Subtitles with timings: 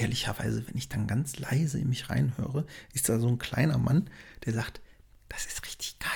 [0.00, 4.08] ehrlicherweise, wenn ich dann ganz leise in mich reinhöre, ist da so ein kleiner Mann,
[4.44, 4.80] der sagt,
[5.28, 6.10] das ist richtig geil.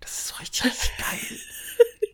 [0.00, 1.38] Das ist so richtig, richtig geil.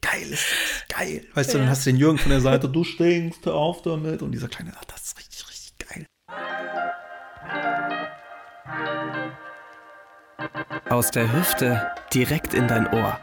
[0.01, 1.27] Geil ist das, geil.
[1.35, 1.55] Weißt ja.
[1.55, 4.23] du, dann hast du den Jürgen von der Seite, du stinkst, hör auf damit.
[4.23, 6.07] Und dieser Kleine sagt, das ist richtig, richtig geil.
[10.89, 13.21] Aus der Hüfte direkt in dein Ohr.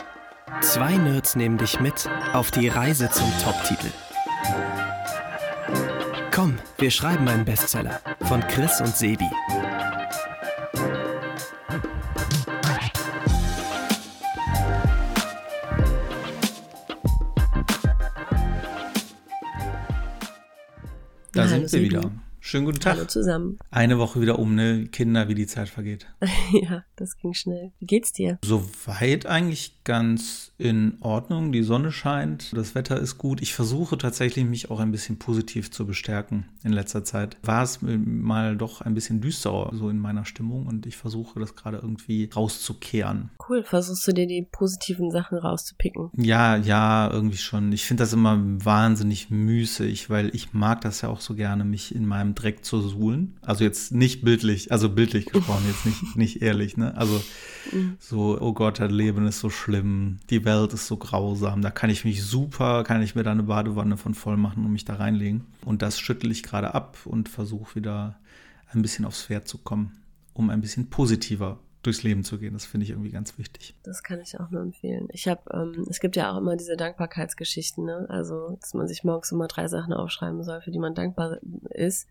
[0.61, 3.91] Zwei Nerds nehmen dich mit auf die Reise zum Top-Titel.
[6.79, 9.25] Wir schreiben einen Bestseller von Chris und Sebi.
[21.33, 22.11] Da sind wir wieder.
[22.47, 22.96] Schönen guten Tag.
[22.96, 23.57] Hallo zusammen.
[23.71, 24.86] Eine Woche wieder um, ne?
[24.86, 26.07] Kinder, wie die Zeit vergeht.
[26.54, 27.74] ja, das ging schnell.
[27.79, 28.39] Wie geht's dir?
[28.42, 31.52] Soweit eigentlich ganz in Ordnung.
[31.52, 33.41] Die Sonne scheint, das Wetter ist gut.
[33.41, 37.36] Ich versuche tatsächlich, mich auch ein bisschen positiv zu bestärken in letzter Zeit.
[37.44, 41.53] War es mal doch ein bisschen düsterer so in meiner Stimmung und ich versuche das
[41.53, 43.30] gerade irgendwie rauszukehren.
[43.49, 43.66] Cool.
[43.66, 46.11] Versuchst du dir die positiven Sachen rauszupicken?
[46.16, 47.73] Ja, ja, irgendwie schon.
[47.73, 51.93] Ich finde das immer wahnsinnig müßig, weil ich mag das ja auch so gerne, mich
[51.93, 53.38] in meinem Dreck zu suhlen.
[53.41, 56.95] Also jetzt nicht bildlich, also bildlich gesprochen, jetzt nicht, nicht ehrlich, ne?
[56.95, 57.21] Also
[57.71, 57.97] mhm.
[57.99, 61.89] so, oh Gott, das Leben ist so schlimm, die Welt ist so grausam, da kann
[61.89, 64.95] ich mich super, kann ich mir da eine Badewanne von voll machen und mich da
[64.95, 65.45] reinlegen.
[65.65, 68.19] Und das schüttel ich gerade ab und versuche wieder
[68.71, 69.97] ein bisschen aufs Pferd zu kommen,
[70.33, 72.53] um ein bisschen positiver durchs Leben zu gehen.
[72.53, 73.75] Das finde ich irgendwie ganz wichtig.
[73.83, 75.07] Das kann ich auch nur empfehlen.
[75.11, 78.05] Ich habe, ähm, es gibt ja auch immer diese Dankbarkeitsgeschichten, ne?
[78.09, 81.38] Also, dass man sich morgens immer drei Sachen aufschreiben soll, für die man dankbar
[81.69, 82.08] ist.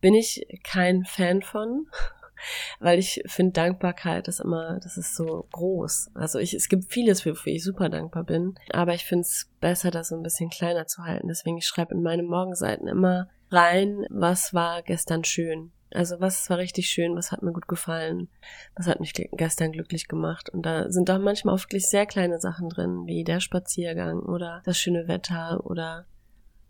[0.00, 1.86] Bin ich kein Fan von,
[2.80, 6.10] weil ich finde Dankbarkeit ist immer, das ist so groß.
[6.14, 9.92] Also ich, es gibt vieles, wofür ich super dankbar bin, aber ich finde es besser,
[9.92, 11.28] das so ein bisschen kleiner zu halten.
[11.28, 16.58] Deswegen ich schreibe in meine Morgenseiten immer rein, was war gestern schön also was war
[16.58, 18.28] richtig schön, was hat mir gut gefallen,
[18.74, 20.48] was hat mich gestern glücklich gemacht.
[20.48, 24.62] Und da sind auch manchmal auch wirklich sehr kleine Sachen drin, wie der Spaziergang oder
[24.64, 26.06] das schöne Wetter oder,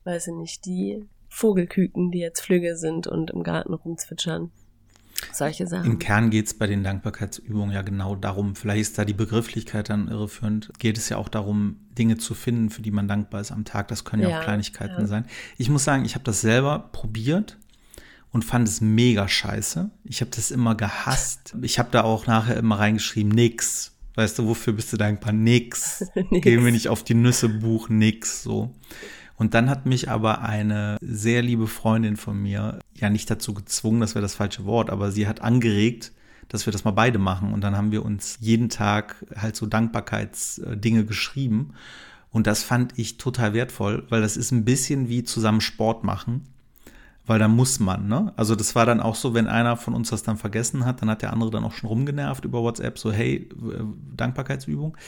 [0.04, 4.50] weiß ich nicht, die Vogelküken, die jetzt Flügge sind und im Garten rumzwitschern.
[5.32, 5.90] Solche Sachen.
[5.90, 9.90] Im Kern geht es bei den Dankbarkeitsübungen ja genau darum, vielleicht ist da die Begrifflichkeit
[9.90, 13.52] dann irreführend, geht es ja auch darum, Dinge zu finden, für die man dankbar ist
[13.52, 13.88] am Tag.
[13.88, 15.06] Das können ja, ja auch Kleinigkeiten ja.
[15.06, 15.26] sein.
[15.58, 17.58] Ich muss sagen, ich habe das selber probiert
[18.32, 19.90] und fand es mega scheiße.
[20.04, 21.54] Ich habe das immer gehasst.
[21.62, 23.92] Ich habe da auch nachher immer reingeschrieben, nix.
[24.14, 25.32] Weißt du, wofür bist du dankbar?
[25.32, 26.04] Nix.
[26.30, 26.42] nix.
[26.42, 28.74] Gehen wir nicht auf die Nüsse, Buch, nix, so.
[29.42, 34.00] Und dann hat mich aber eine sehr liebe Freundin von mir, ja nicht dazu gezwungen,
[34.00, 36.12] das wäre das falsche Wort, aber sie hat angeregt,
[36.46, 37.52] dass wir das mal beide machen.
[37.52, 41.74] Und dann haben wir uns jeden Tag halt so Dankbarkeitsdinge geschrieben.
[42.30, 46.46] Und das fand ich total wertvoll, weil das ist ein bisschen wie zusammen Sport machen
[47.32, 48.30] weil da muss man, ne?
[48.36, 51.08] Also das war dann auch so, wenn einer von uns das dann vergessen hat, dann
[51.08, 53.48] hat der andere dann auch schon rumgenervt über WhatsApp, so hey,
[54.14, 54.98] Dankbarkeitsübung.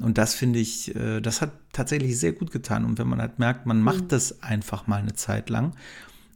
[0.00, 2.86] Und das finde ich, äh, das hat tatsächlich sehr gut getan.
[2.86, 4.08] Und wenn man halt merkt, man macht mhm.
[4.08, 5.74] das einfach mal eine Zeit lang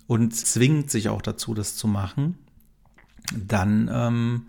[0.07, 2.37] und zwingt sich auch dazu, das zu machen,
[3.35, 4.43] dann ähm,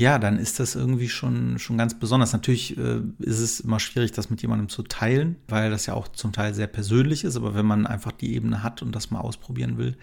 [0.00, 2.32] ja, dann ist das irgendwie schon, schon ganz besonders.
[2.32, 6.08] Natürlich äh, ist es immer schwierig, das mit jemandem zu teilen, weil das ja auch
[6.08, 7.36] zum Teil sehr persönlich ist.
[7.36, 9.98] Aber wenn man einfach die Ebene hat und das mal ausprobieren will,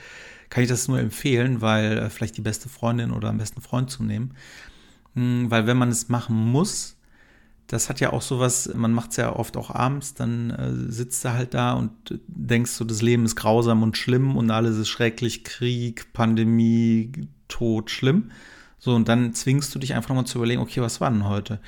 [0.51, 3.89] kann ich das nur empfehlen, weil äh, vielleicht die beste Freundin oder am besten Freund
[3.89, 4.35] zu nehmen.
[5.15, 6.97] Hm, weil wenn man es machen muss,
[7.65, 11.25] das hat ja auch sowas, man macht es ja oft auch abends, dann äh, sitzt
[11.25, 11.91] du halt da und
[12.27, 17.89] denkst so, das Leben ist grausam und schlimm und alles ist schrecklich, Krieg, Pandemie, Tod,
[17.89, 18.29] schlimm.
[18.79, 21.59] So, und dann zwingst du dich einfach nochmal zu überlegen, okay, was war denn heute?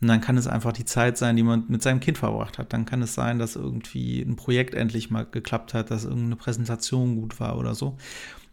[0.00, 2.72] Und dann kann es einfach die Zeit sein, die man mit seinem Kind verbracht hat.
[2.72, 7.14] Dann kann es sein, dass irgendwie ein Projekt endlich mal geklappt hat, dass irgendeine Präsentation
[7.14, 7.96] gut war oder so.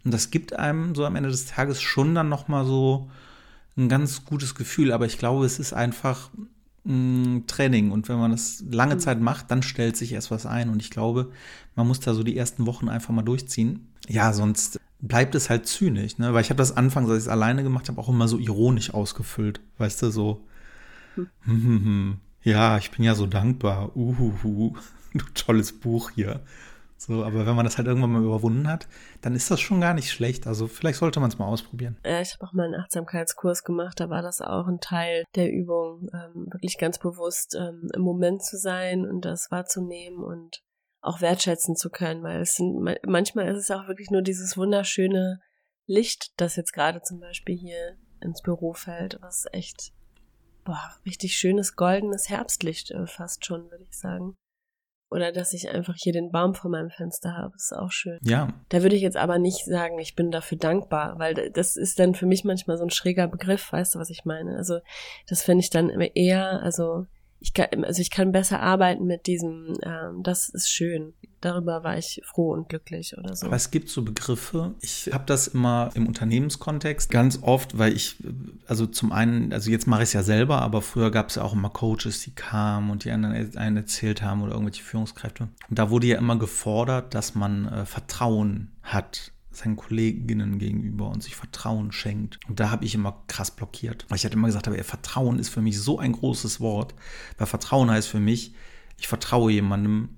[0.05, 3.09] Und das gibt einem so am Ende des Tages schon dann nochmal so
[3.77, 4.91] ein ganz gutes Gefühl.
[4.91, 6.29] Aber ich glaube, es ist einfach
[6.85, 7.91] ein Training.
[7.91, 8.99] Und wenn man das lange mhm.
[8.99, 10.69] Zeit macht, dann stellt sich erst was ein.
[10.69, 11.31] Und ich glaube,
[11.75, 13.87] man muss da so die ersten Wochen einfach mal durchziehen.
[14.07, 16.33] Ja, sonst bleibt es halt zynisch, ne?
[16.33, 18.93] Weil ich habe das anfangs, als ich es alleine gemacht habe, auch immer so ironisch
[18.93, 19.61] ausgefüllt.
[19.77, 20.45] Weißt du, so.
[21.15, 21.27] Hm.
[21.41, 22.17] Hm, hm, hm.
[22.43, 23.95] ja, ich bin ja so dankbar.
[23.95, 24.75] Uhuhu.
[25.13, 26.41] Du tolles Buch hier.
[26.99, 28.89] So, aber wenn man das halt irgendwann mal überwunden hat,
[29.21, 30.45] dann ist das schon gar nicht schlecht.
[30.47, 31.97] Also vielleicht sollte man es mal ausprobieren.
[32.05, 35.49] Ja, ich habe auch mal einen Achtsamkeitskurs gemacht, da war das auch ein Teil der
[35.49, 40.61] Übung, ähm, wirklich ganz bewusst ähm, im Moment zu sein und das wahrzunehmen und
[40.99, 45.39] auch wertschätzen zu können, weil es sind, manchmal ist es auch wirklich nur dieses wunderschöne
[45.85, 49.93] Licht, das jetzt gerade zum Beispiel hier ins Büro fällt, was echt,
[50.65, 54.35] boah, richtig schönes goldenes Herbstlicht äh, fast schon, würde ich sagen.
[55.11, 57.55] Oder dass ich einfach hier den Baum vor meinem Fenster habe.
[57.55, 58.19] ist auch schön.
[58.21, 58.49] Ja.
[58.69, 62.13] Da würde ich jetzt aber nicht sagen, ich bin dafür dankbar, weil das ist dann
[62.13, 64.55] für mich manchmal so ein schräger Begriff, weißt du, was ich meine?
[64.55, 64.79] Also
[65.27, 67.05] das finde ich dann eher, also
[67.41, 71.13] ich kann, also ich kann besser arbeiten mit diesem, ähm, das ist schön.
[71.39, 73.45] Darüber war ich froh und glücklich oder so.
[73.45, 74.75] Aber es gibt so Begriffe.
[74.81, 78.17] Ich habe das immer im Unternehmenskontext ganz oft, weil ich,
[78.67, 81.43] also zum einen, also jetzt mache ich es ja selber, aber früher gab es ja
[81.43, 85.47] auch immer Coaches, die kamen und die anderen einen erzählt haben oder irgendwelche Führungskräfte.
[85.69, 91.21] Und da wurde ja immer gefordert, dass man äh, Vertrauen hat seinen Kolleginnen gegenüber und
[91.21, 92.39] sich Vertrauen schenkt.
[92.47, 94.05] Und da habe ich immer krass blockiert.
[94.09, 96.95] Weil ich hatte immer gesagt, aber Vertrauen ist für mich so ein großes Wort.
[97.37, 98.53] Weil Vertrauen heißt für mich,
[98.97, 100.09] ich vertraue jemandem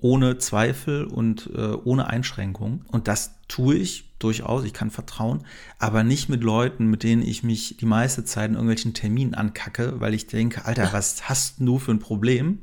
[0.00, 2.84] ohne Zweifel und äh, ohne Einschränkung.
[2.88, 4.64] Und das tue ich durchaus.
[4.64, 5.44] Ich kann vertrauen,
[5.78, 10.00] aber nicht mit Leuten, mit denen ich mich die meiste Zeit in irgendwelchen Terminen ankacke,
[10.00, 12.60] weil ich denke, Alter, was hast du für ein Problem?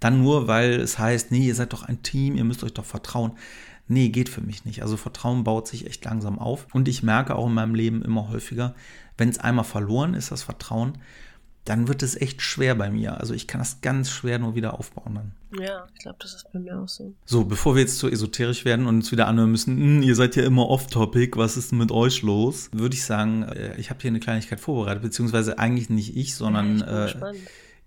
[0.00, 2.84] Dann nur, weil es heißt, nee, ihr seid doch ein Team, ihr müsst euch doch
[2.84, 3.32] vertrauen
[3.88, 4.82] nee, geht für mich nicht.
[4.82, 6.66] Also Vertrauen baut sich echt langsam auf.
[6.72, 8.74] Und ich merke auch in meinem Leben immer häufiger,
[9.16, 10.98] wenn es einmal verloren ist, das Vertrauen,
[11.64, 13.20] dann wird es echt schwer bei mir.
[13.20, 15.32] Also ich kann das ganz schwer nur wieder aufbauen dann.
[15.60, 17.14] Ja, ich glaube, das ist bei mir auch so.
[17.26, 20.34] So, bevor wir jetzt zu esoterisch werden und uns wieder anhören müssen, hm, ihr seid
[20.36, 22.70] ja immer off-topic, was ist denn mit euch los?
[22.72, 26.76] Würde ich sagen, äh, ich habe hier eine Kleinigkeit vorbereitet, beziehungsweise eigentlich nicht ich, sondern
[26.76, 27.34] ich äh,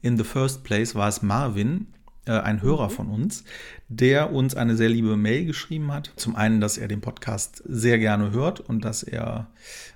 [0.01, 1.87] in the first place war es Marvin,
[2.25, 2.93] ein Hörer mhm.
[2.93, 3.43] von uns,
[3.87, 6.11] der uns eine sehr liebe Mail geschrieben hat.
[6.15, 9.47] Zum einen, dass er den Podcast sehr gerne hört und dass er,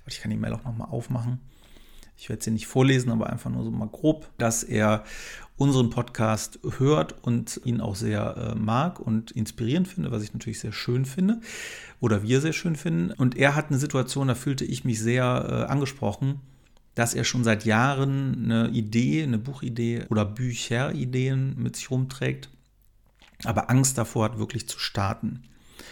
[0.08, 1.40] ich kann die Mail auch nochmal aufmachen.
[2.18, 5.04] Ich werde sie nicht vorlesen, aber einfach nur so mal grob, dass er
[5.58, 10.60] unseren Podcast hört und ihn auch sehr äh, mag und inspirierend finde, was ich natürlich
[10.60, 11.40] sehr schön finde
[12.00, 13.12] oder wir sehr schön finden.
[13.12, 16.42] Und er hat eine Situation, da fühlte ich mich sehr äh, angesprochen
[16.96, 22.50] dass er schon seit Jahren eine Idee, eine Buchidee oder Bücherideen mit sich rumträgt,
[23.44, 25.44] aber Angst davor hat, wirklich zu starten.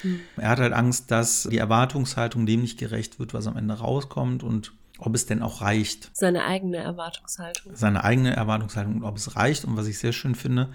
[0.01, 0.21] Mhm.
[0.37, 4.43] Er hat halt Angst, dass die Erwartungshaltung dem nicht gerecht wird, was am Ende rauskommt
[4.43, 6.11] und ob es denn auch reicht.
[6.13, 7.75] Seine eigene Erwartungshaltung.
[7.75, 9.65] Seine eigene Erwartungshaltung und ob es reicht.
[9.65, 10.69] Und was ich sehr schön finde,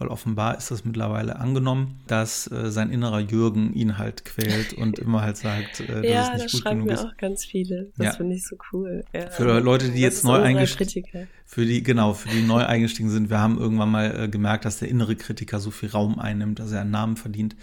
[0.00, 4.98] weil offenbar ist das mittlerweile angenommen, dass äh, sein innerer Jürgen ihn halt quält und
[4.98, 7.92] immer halt sagt, äh, dass ja, es nicht das gut schreiben mir auch ganz viele.
[7.98, 8.12] Das ja.
[8.12, 9.04] finde ich so cool.
[9.12, 13.28] Ja, für Leute, die jetzt neu eingestiegen für die genau, für die neu eingestiegen sind,
[13.28, 16.72] wir haben irgendwann mal äh, gemerkt, dass der innere Kritiker so viel Raum einnimmt, dass
[16.72, 17.54] er einen Namen verdient.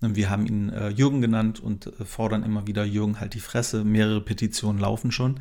[0.00, 3.40] Und wir haben ihn äh, Jürgen genannt und äh, fordern immer wieder Jürgen halt die
[3.40, 3.82] Fresse.
[3.82, 5.40] Mehrere Petitionen laufen schon.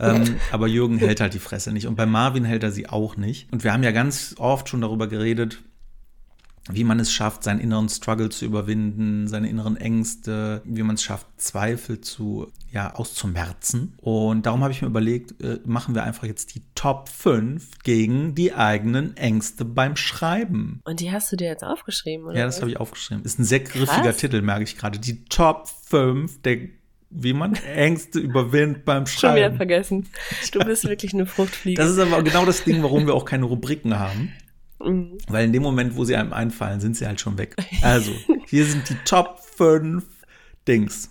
[0.00, 1.86] Ähm, aber Jürgen hält halt die Fresse nicht.
[1.86, 3.52] Und bei Marvin hält er sie auch nicht.
[3.52, 5.62] Und wir haben ja ganz oft schon darüber geredet,
[6.70, 11.02] wie man es schafft, seinen inneren Struggle zu überwinden, seine inneren Ängste, wie man es
[11.02, 13.94] schafft, Zweifel zu, ja, auszumerzen.
[13.98, 18.34] Und darum habe ich mir überlegt, äh, machen wir einfach jetzt die Top 5 gegen
[18.34, 20.80] die eigenen Ängste beim Schreiben.
[20.84, 22.38] Und die hast du dir jetzt aufgeschrieben, oder?
[22.38, 23.24] Ja, das habe ich aufgeschrieben.
[23.24, 24.16] Ist ein sehr griffiger Krass.
[24.18, 24.98] Titel, merke ich gerade.
[24.98, 26.68] Die Top 5 der
[27.14, 29.36] wie man Ängste überwindet beim Schreiben.
[29.36, 30.08] Schon wieder vergessen.
[30.52, 31.80] Du bist wirklich eine Fruchtfliege.
[31.80, 34.32] Das ist aber genau das Ding, warum wir auch keine Rubriken haben.
[34.84, 35.18] Mhm.
[35.28, 37.56] Weil in dem Moment, wo sie einem einfallen, sind sie halt schon weg.
[37.82, 38.12] Also,
[38.46, 40.04] hier sind die Top 5
[40.66, 41.10] Dings.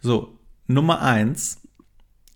[0.00, 1.60] So, Nummer 1.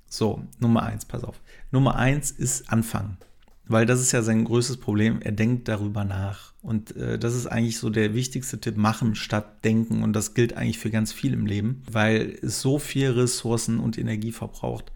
[0.08, 1.40] So, Nummer 1, pass auf.
[1.70, 3.19] Nummer 1 ist Anfangen.
[3.66, 5.20] Weil das ist ja sein größtes Problem.
[5.20, 6.54] Er denkt darüber nach.
[6.62, 10.02] Und äh, das ist eigentlich so der wichtigste Tipp, machen statt denken.
[10.02, 13.98] Und das gilt eigentlich für ganz viel im Leben, weil es so viel Ressourcen und
[13.98, 14.90] Energie verbraucht,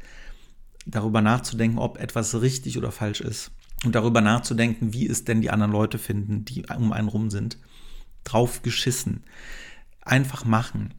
[0.87, 3.51] darüber nachzudenken, ob etwas richtig oder falsch ist
[3.85, 7.59] und darüber nachzudenken, wie es denn die anderen Leute finden, die um einen rum sind.
[8.25, 9.25] Drauf geschissen.
[10.01, 10.95] Einfach machen.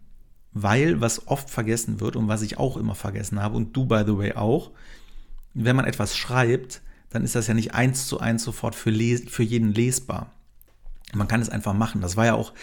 [0.51, 4.03] Weil, was oft vergessen wird und was ich auch immer vergessen habe und du, by
[4.05, 4.71] the way, auch,
[5.53, 9.43] wenn man etwas schreibt, dann ist das ja nicht eins zu eins sofort für, für
[9.43, 10.31] jeden lesbar.
[11.13, 12.01] Man kann es einfach machen.
[12.01, 12.53] Das war ja auch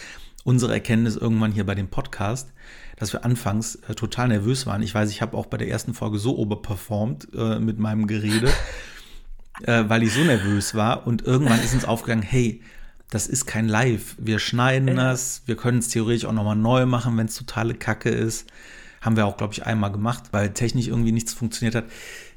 [0.45, 2.53] unsere Erkenntnis irgendwann hier bei dem Podcast,
[2.97, 4.83] dass wir anfangs äh, total nervös waren.
[4.83, 8.53] Ich weiß, ich habe auch bei der ersten Folge so oberperformt äh, mit meinem Gerede.
[9.67, 11.07] äh, weil ich so nervös war.
[11.07, 12.63] Und irgendwann ist uns aufgegangen, hey,
[13.11, 14.17] das ist kein Live.
[14.19, 18.09] Wir schneiden das, wir können es theoretisch auch nochmal neu machen, wenn es totale Kacke
[18.09, 18.49] ist.
[19.01, 21.85] Haben wir auch, glaube ich, einmal gemacht, weil technisch irgendwie nichts funktioniert hat.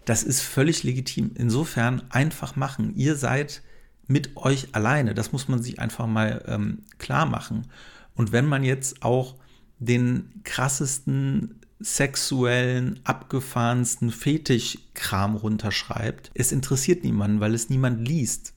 [0.05, 1.31] Das ist völlig legitim.
[1.35, 2.93] Insofern einfach machen.
[2.95, 3.61] Ihr seid
[4.07, 5.13] mit euch alleine.
[5.13, 7.67] Das muss man sich einfach mal ähm, klar machen.
[8.15, 9.35] Und wenn man jetzt auch
[9.79, 16.31] den krassesten sexuellen, abgefahrensten Fetischkram runterschreibt.
[16.33, 18.53] Es interessiert niemanden, weil es niemand liest.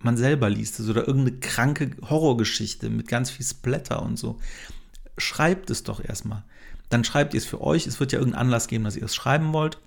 [0.00, 4.38] Man selber liest es oder irgendeine kranke Horrorgeschichte mit ganz viel Splatter und so.
[5.16, 6.44] Schreibt es doch erstmal.
[6.88, 7.86] Dann schreibt ihr es für euch.
[7.86, 9.78] Es wird ja irgendeinen Anlass geben, dass ihr es schreiben wollt.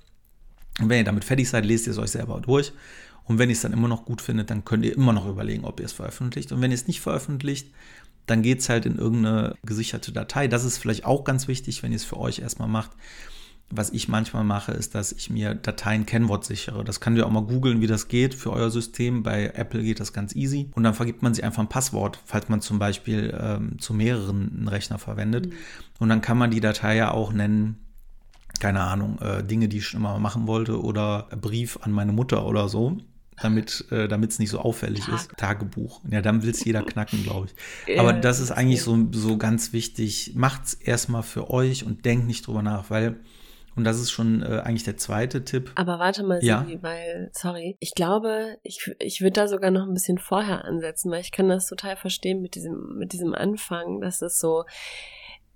[0.80, 2.74] Und wenn ihr damit fertig seid, lest ihr es euch selber durch
[3.26, 5.64] Und wenn ihr es dann immer noch gut findet, dann könnt ihr immer noch überlegen,
[5.64, 6.52] ob ihr es veröffentlicht.
[6.52, 7.70] Und wenn ihr es nicht veröffentlicht,
[8.26, 10.48] dann geht es halt in irgendeine gesicherte Datei.
[10.48, 12.92] Das ist vielleicht auch ganz wichtig, wenn ihr es für euch erstmal macht.
[13.74, 16.84] Was ich manchmal mache, ist, dass ich mir Dateien Kennwort sichere.
[16.84, 19.24] Das könnt ihr auch mal googeln, wie das geht für euer System.
[19.24, 20.70] Bei Apple geht das ganz easy.
[20.76, 24.52] Und dann vergibt man sich einfach ein Passwort, falls man zum Beispiel ähm, zu mehreren
[24.58, 25.48] einen Rechner verwendet.
[25.48, 25.54] Mhm.
[26.00, 27.78] Und dann kann man die Datei ja auch nennen,
[28.60, 32.46] keine Ahnung, äh, Dinge, die ich schon immer machen wollte oder Brief an meine Mutter
[32.46, 32.98] oder so
[33.42, 35.16] damit äh, es nicht so auffällig Tag.
[35.16, 35.32] ist.
[35.38, 36.02] Tagebuch.
[36.10, 38.00] Ja, dann will es jeder knacken, glaube ich.
[38.00, 40.34] Aber das ist eigentlich so, so ganz wichtig.
[40.36, 43.20] Macht's erstmal für euch und denkt nicht drüber nach, weil
[43.76, 45.72] und das ist schon äh, eigentlich der zweite Tipp.
[45.76, 46.66] Aber warte mal, ja.
[46.66, 51.10] Sibi, weil, sorry, ich glaube, ich, ich würde da sogar noch ein bisschen vorher ansetzen,
[51.10, 54.66] weil ich kann das total verstehen mit diesem, mit diesem Anfang, dass es so,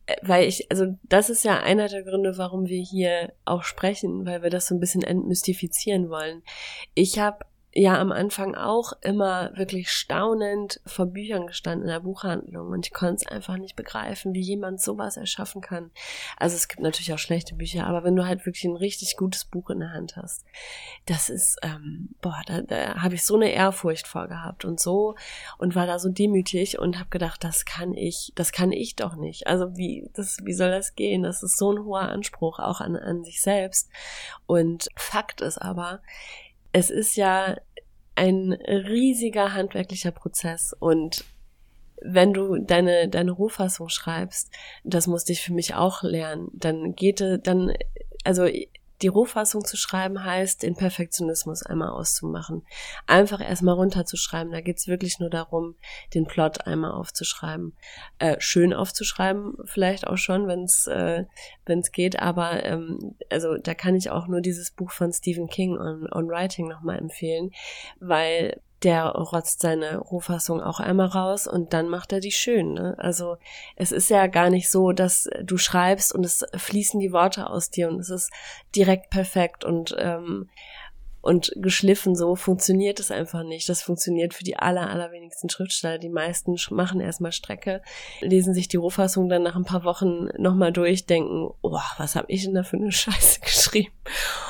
[0.06, 4.26] äh, weil ich, also das ist ja einer der Gründe, warum wir hier auch sprechen,
[4.26, 6.42] weil wir das so ein bisschen entmystifizieren wollen.
[6.94, 7.40] Ich habe
[7.78, 12.94] ja am Anfang auch immer wirklich staunend vor Büchern gestanden in der Buchhandlung und ich
[12.94, 15.92] konnte es einfach nicht begreifen, wie jemand sowas erschaffen kann.
[16.38, 19.44] Also es gibt natürlich auch schlechte Bücher, aber wenn du halt wirklich ein richtig gutes
[19.44, 20.46] Buch in der Hand hast,
[21.06, 25.16] das ist, ähm, boah, da, da habe ich so eine Ehrfurcht vorgehabt und so
[25.58, 29.18] und war da so demütig und habe gedacht, das kann ich, das kann ich doch
[29.18, 29.48] nicht.
[29.48, 31.24] Also wie, das, wie soll das gehen?
[31.24, 33.90] Das ist so ein hoher Anspruch auch an, an sich selbst.
[34.48, 36.00] Und Fakt ist aber,
[36.76, 37.56] es ist ja
[38.16, 41.24] ein riesiger handwerklicher Prozess und
[42.02, 44.52] wenn du deine, deine Rohfassung schreibst,
[44.84, 47.74] das musste ich für mich auch lernen, dann geht, dann,
[48.26, 48.46] also
[49.02, 52.66] die Rohfassung zu schreiben heißt, den Perfektionismus einmal auszumachen.
[53.08, 54.52] Einfach erstmal runterzuschreiben.
[54.52, 55.76] Da geht's wirklich nur darum,
[56.14, 57.76] den Plot einmal aufzuschreiben.
[58.20, 61.26] Äh, schön aufzuschreiben, vielleicht auch schon, wenn es äh,
[61.66, 62.20] wenn's geht.
[62.20, 66.28] Aber ähm, also da kann ich auch nur dieses Buch von Stephen King on, on
[66.30, 67.52] Writing nochmal empfehlen,
[68.00, 72.74] weil der rotzt seine Rohfassung auch einmal raus und dann macht er die schön.
[72.74, 72.96] Ne?
[72.98, 73.38] Also
[73.76, 77.70] es ist ja gar nicht so, dass du schreibst und es fließen die Worte aus
[77.70, 78.32] dir und es ist
[78.76, 80.50] direkt perfekt und ähm,
[81.26, 83.68] und geschliffen so funktioniert es einfach nicht.
[83.68, 85.98] Das funktioniert für die aller, allerwenigsten Schriftsteller.
[85.98, 87.82] Die meisten machen erstmal Strecke,
[88.22, 92.28] lesen sich die Rohfassung dann nach ein paar Wochen nochmal durch, denken, oh, was habe
[92.30, 93.92] ich denn da für eine Scheiße geschrieben?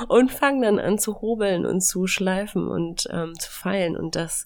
[0.09, 4.45] Und fangen dann an zu hobeln und zu schleifen und ähm, zu feilen und das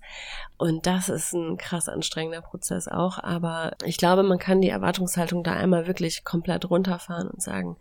[0.59, 3.17] und das ist ein krass anstrengender Prozess auch.
[3.17, 7.77] Aber ich glaube, man kann die Erwartungshaltung da einmal wirklich komplett runterfahren und sagen,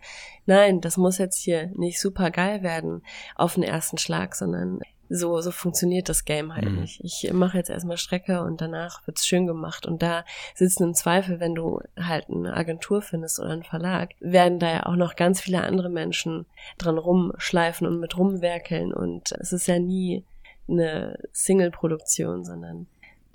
[0.47, 3.03] nein, das muss jetzt hier nicht super geil werden
[3.35, 4.81] auf den ersten Schlag, sondern
[5.11, 6.81] so, so funktioniert das Game halt mhm.
[6.81, 7.03] nicht.
[7.03, 9.87] Ich mache jetzt erstmal Strecke und danach wird's schön gemacht.
[9.87, 14.59] Und da sitzen im Zweifel, wenn du halt eine Agentur findest oder einen Verlag, werden
[14.59, 18.93] da ja auch noch ganz viele andere Menschen dran rumschleifen und mit rumwerkeln.
[18.93, 20.25] Und es ist ja nie
[20.69, 22.87] eine Single-Produktion, sondern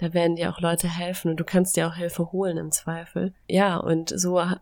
[0.03, 3.33] da werden dir auch Leute helfen und du kannst dir auch Hilfe holen im Zweifel.
[3.47, 4.59] Ja, und so hat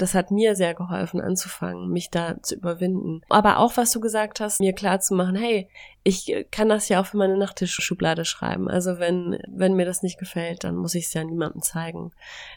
[0.00, 3.20] das hat mir sehr geholfen anzufangen, mich da zu überwinden.
[3.28, 5.68] Aber auch was du gesagt hast, mir klar zu machen, hey,
[6.02, 8.68] ich kann das ja auch für meine Nachttischschublade schreiben.
[8.68, 12.12] Also wenn wenn mir das nicht gefällt, dann muss ich es ja niemandem zeigen.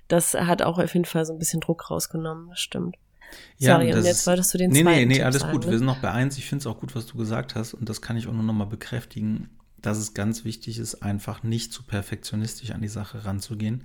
[0.07, 2.95] Das hat auch auf jeden Fall so ein bisschen Druck rausgenommen, das stimmt.
[3.57, 5.65] Ja, Sorry, und jetzt wolltest du den nee, zweiten Nee, nee, nee, alles sagen, gut.
[5.65, 5.71] Ne?
[5.71, 6.37] Wir sind noch bei eins.
[6.37, 7.73] Ich finde es auch gut, was du gesagt hast.
[7.73, 9.49] Und das kann ich auch nur noch mal bekräftigen,
[9.83, 13.83] dass es ganz wichtig ist, einfach nicht zu perfektionistisch an die Sache ranzugehen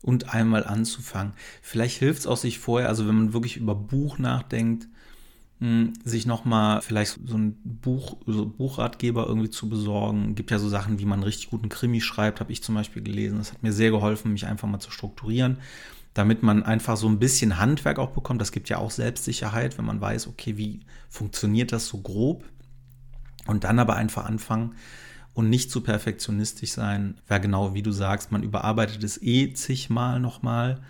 [0.00, 1.34] und einmal anzufangen.
[1.60, 4.88] Vielleicht hilft es auch sich vorher, also wenn man wirklich über Buch nachdenkt,
[5.60, 10.36] hm, sich nochmal vielleicht so ein Buch, so Buchratgeber irgendwie zu besorgen.
[10.36, 13.38] Gibt ja so Sachen, wie man richtig guten Krimi schreibt, habe ich zum Beispiel gelesen.
[13.38, 15.58] Das hat mir sehr geholfen, mich einfach mal zu strukturieren
[16.14, 18.40] damit man einfach so ein bisschen Handwerk auch bekommt.
[18.40, 22.42] Das gibt ja auch Selbstsicherheit, wenn man weiß, okay, wie funktioniert das so grob.
[23.46, 24.74] Und dann aber einfach anfangen
[25.38, 27.14] und nicht zu perfektionistisch sein.
[27.28, 30.80] Wäre genau wie du sagst, man überarbeitet es eh zigmal nochmal.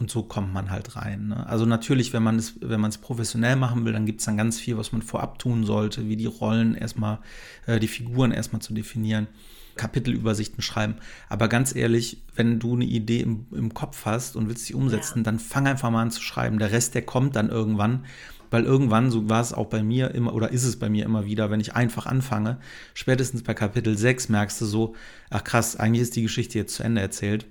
[0.00, 1.28] Und so kommt man halt rein.
[1.28, 1.46] Ne?
[1.46, 4.36] Also natürlich, wenn man es, wenn man es professionell machen will, dann gibt es dann
[4.36, 7.20] ganz viel, was man vorab tun sollte, wie die Rollen erstmal,
[7.66, 9.28] äh, die Figuren erstmal zu definieren.
[9.76, 10.96] Kapitelübersichten schreiben.
[11.28, 15.18] Aber ganz ehrlich, wenn du eine Idee im, im Kopf hast und willst sie umsetzen,
[15.18, 15.22] ja.
[15.22, 16.58] dann fang einfach mal an zu schreiben.
[16.58, 18.04] Der Rest, der kommt dann irgendwann.
[18.52, 21.24] Weil irgendwann, so war es auch bei mir immer, oder ist es bei mir immer
[21.24, 22.58] wieder, wenn ich einfach anfange,
[22.92, 24.94] spätestens bei Kapitel 6 merkst du so,
[25.30, 27.46] ach krass, eigentlich ist die Geschichte jetzt zu Ende erzählt.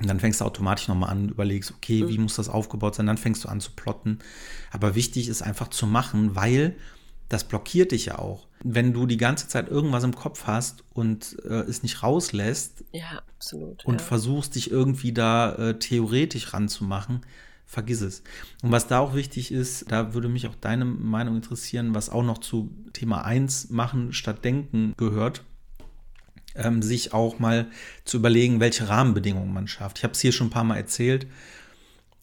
[0.00, 2.24] Und dann fängst du automatisch nochmal an, überlegst, okay, wie mhm.
[2.24, 3.06] muss das aufgebaut sein?
[3.06, 4.20] Dann fängst du an zu plotten.
[4.72, 6.74] Aber wichtig ist einfach zu machen, weil
[7.28, 8.48] das blockiert dich ja auch.
[8.62, 13.22] Wenn du die ganze Zeit irgendwas im Kopf hast und äh, es nicht rauslässt ja,
[13.36, 14.06] absolut, und ja.
[14.06, 17.20] versuchst, dich irgendwie da äh, theoretisch ranzumachen,
[17.66, 18.22] vergiss es.
[18.62, 22.22] Und was da auch wichtig ist, da würde mich auch deine Meinung interessieren, was auch
[22.22, 25.42] noch zu Thema 1 machen statt denken gehört,
[26.54, 27.66] ähm, sich auch mal
[28.04, 29.98] zu überlegen, welche Rahmenbedingungen man schafft.
[29.98, 31.26] Ich habe es hier schon ein paar Mal erzählt.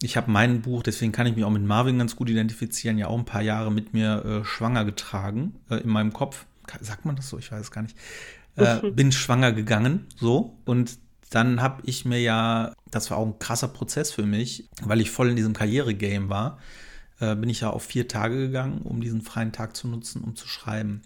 [0.01, 3.07] Ich habe mein Buch, deswegen kann ich mich auch mit Marvin ganz gut identifizieren, ja
[3.07, 6.45] auch ein paar Jahre mit mir äh, schwanger getragen äh, in meinem Kopf.
[6.79, 7.37] Sagt man das so?
[7.37, 7.97] Ich weiß es gar nicht.
[8.55, 10.57] Äh, bin schwanger gegangen, so.
[10.65, 10.97] Und
[11.31, 15.09] dann habe ich mir ja, das war auch ein krasser Prozess für mich, weil ich
[15.09, 16.59] voll in diesem Karriere-Game war,
[17.19, 20.35] äh, bin ich ja auf vier Tage gegangen, um diesen freien Tag zu nutzen, um
[20.35, 21.01] zu schreiben.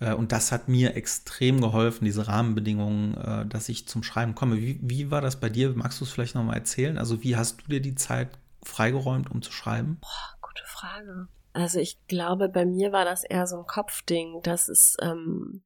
[0.00, 4.56] Äh, und das hat mir extrem geholfen, diese Rahmenbedingungen, äh, dass ich zum Schreiben komme.
[4.56, 5.74] Wie, wie war das bei dir?
[5.76, 6.96] Magst du es vielleicht nochmal erzählen?
[6.96, 8.30] Also wie hast du dir die Zeit
[8.62, 9.98] freigeräumt, um zu schreiben?
[10.00, 11.28] Boah, gute Frage.
[11.52, 14.40] Also ich glaube, bei mir war das eher so ein Kopfding.
[14.42, 15.64] Das ist ähm,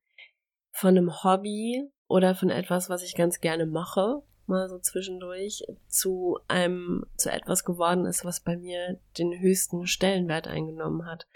[0.72, 6.38] von einem Hobby oder von etwas, was ich ganz gerne mache, mal so zwischendurch, zu
[6.48, 11.26] einem, zu etwas geworden ist, was bei mir den höchsten Stellenwert eingenommen hat.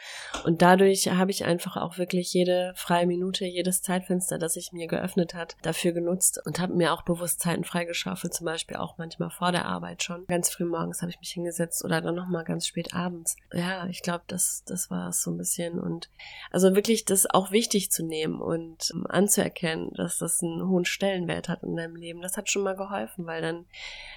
[0.44, 4.86] Und dadurch habe ich einfach auch wirklich jede freie Minute, jedes Zeitfenster, das sich mir
[4.86, 9.30] geöffnet hat, dafür genutzt und habe mir auch bewusst Zeiten freigeschaufelt, zum Beispiel auch manchmal
[9.30, 10.26] vor der Arbeit schon.
[10.26, 13.36] Ganz früh morgens habe ich mich hingesetzt oder dann nochmal ganz spät abends.
[13.52, 15.78] Ja, ich glaube, das, das war es so ein bisschen.
[15.78, 16.10] Und
[16.50, 21.48] also wirklich das auch wichtig zu nehmen und um, anzuerkennen, dass das einen hohen Stellenwert
[21.48, 22.20] hat in deinem Leben.
[22.20, 23.66] Das hat schon mal geholfen, weil dann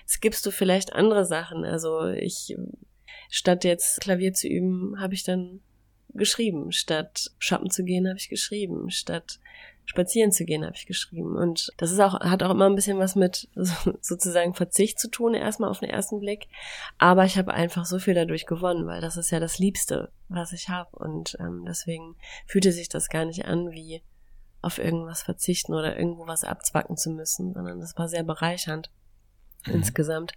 [0.08, 1.64] skippst du vielleicht andere Sachen.
[1.66, 2.56] Also ich
[3.30, 5.62] statt jetzt Klavier zu üben, habe ich dann
[6.14, 6.72] geschrieben.
[6.72, 8.90] Statt shoppen zu gehen, habe ich geschrieben.
[8.90, 9.40] Statt
[9.86, 11.36] spazieren zu gehen, habe ich geschrieben.
[11.36, 13.50] Und das ist auch, hat auch immer ein bisschen was mit
[14.02, 16.48] sozusagen Verzicht zu tun, erstmal auf den ersten Blick.
[16.98, 20.54] Aber ich habe einfach so viel dadurch gewonnen, weil das ist ja das Liebste, was
[20.54, 20.96] ich habe.
[20.98, 24.02] Und ähm, deswegen fühlte sich das gar nicht an, wie
[24.62, 28.92] auf irgendwas verzichten oder irgendwo was abzwacken zu müssen, sondern das war sehr bereichernd
[29.66, 29.76] mhm.
[29.76, 30.34] insgesamt.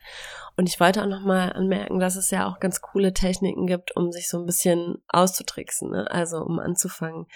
[0.57, 4.13] Und ich wollte auch nochmal anmerken, dass es ja auch ganz coole Techniken gibt, um
[4.13, 6.11] sich so ein bisschen auszutricksen, ne?
[6.11, 7.27] also um anzufangen.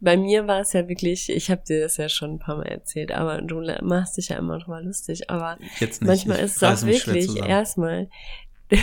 [0.00, 2.66] Bei mir war es ja wirklich, ich habe dir das ja schon ein paar Mal
[2.66, 5.56] erzählt, aber du machst dich ja immer noch mal lustig, aber
[6.00, 8.10] manchmal ist es auch wirklich erstmal,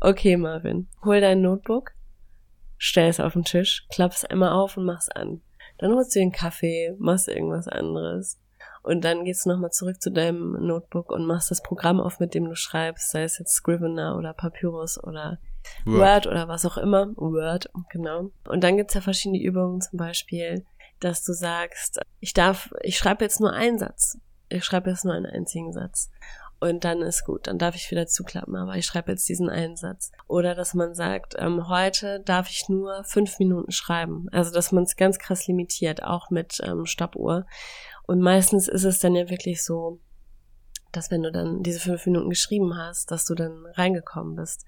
[0.00, 1.92] okay Marvin, hol dein Notebook,
[2.76, 5.40] stell es auf den Tisch, klapp es einmal auf und mach's an.
[5.78, 8.38] Dann holst du den Kaffee, machst irgendwas anderes
[8.84, 12.34] und dann gehst du nochmal zurück zu deinem Notebook und machst das Programm auf, mit
[12.34, 15.38] dem du schreibst, sei es jetzt Scrivener oder Papyrus oder
[15.86, 17.06] Word, Word oder was auch immer.
[17.16, 18.30] Word, genau.
[18.46, 20.66] Und dann gibt's ja verschiedene Übungen, zum Beispiel,
[21.00, 24.18] dass du sagst, ich darf, ich schreibe jetzt nur einen Satz.
[24.50, 26.10] Ich schreibe jetzt nur einen einzigen Satz.
[26.60, 29.76] Und dann ist gut, dann darf ich wieder zuklappen, aber ich schreibe jetzt diesen einen
[29.76, 30.12] Satz.
[30.26, 34.28] Oder dass man sagt, ähm, heute darf ich nur fünf Minuten schreiben.
[34.32, 37.46] Also dass man es ganz krass limitiert, auch mit ähm, Stoppuhr.
[38.06, 40.00] Und meistens ist es dann ja wirklich so,
[40.92, 44.64] dass wenn du dann diese fünf Minuten geschrieben hast, dass du dann reingekommen bist.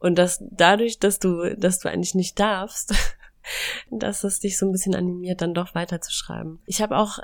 [0.00, 2.94] Und dass dadurch, dass du, dass du eigentlich nicht darfst,
[3.90, 6.58] dass es dich so ein bisschen animiert, dann doch weiterzuschreiben.
[6.66, 7.18] Ich habe auch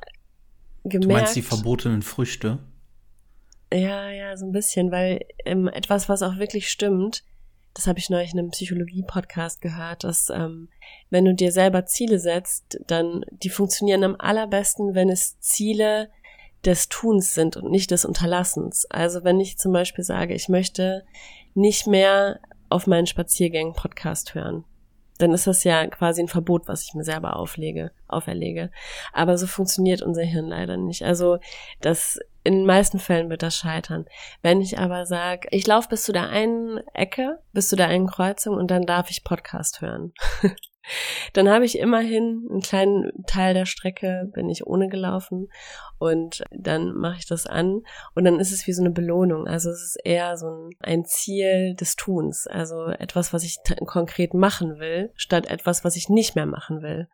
[0.85, 1.05] gemerkt.
[1.05, 2.61] Du meinst die verbotenen Früchte?
[3.73, 7.25] Ja, ja, so ein bisschen, weil ähm, etwas, was auch wirklich stimmt,
[7.75, 10.69] das habe ich neulich in einem Psychologie-Podcast gehört, dass ähm,
[11.11, 16.09] wenn du dir selber Ziele setzt, dann die funktionieren am allerbesten, wenn es Ziele
[16.65, 18.87] des Tuns sind und nicht des Unterlassens.
[18.91, 21.05] Also wenn ich zum Beispiel sage, ich möchte
[21.55, 24.65] nicht mehr auf meinen Spaziergängen Podcast hören,
[25.25, 28.71] dann ist das ja quasi ein Verbot, was ich mir selber auflege, auferlege.
[29.13, 31.03] Aber so funktioniert unser Hirn leider nicht.
[31.03, 31.39] Also
[31.81, 34.05] das in den meisten Fällen wird das scheitern.
[34.43, 38.07] Wenn ich aber sage, ich laufe bis zu der einen Ecke, bis zu der einen
[38.07, 40.13] Kreuzung und dann darf ich Podcast hören.
[41.33, 45.49] dann habe ich immerhin einen kleinen Teil der Strecke bin ich ohne gelaufen
[45.99, 47.83] und dann mache ich das an
[48.15, 49.47] und dann ist es wie so eine Belohnung.
[49.47, 54.35] Also es ist eher so ein, ein Ziel des Tuns, also etwas, was ich konkret
[54.35, 57.09] machen will, statt etwas, was ich nicht mehr machen will.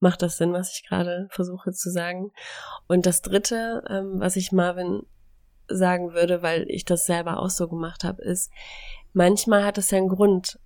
[0.00, 2.32] Macht das Sinn, was ich gerade versuche zu sagen?
[2.88, 5.02] Und das Dritte, ähm, was ich Marvin
[5.68, 8.50] sagen würde, weil ich das selber auch so gemacht habe, ist,
[9.12, 10.58] manchmal hat es ja einen Grund,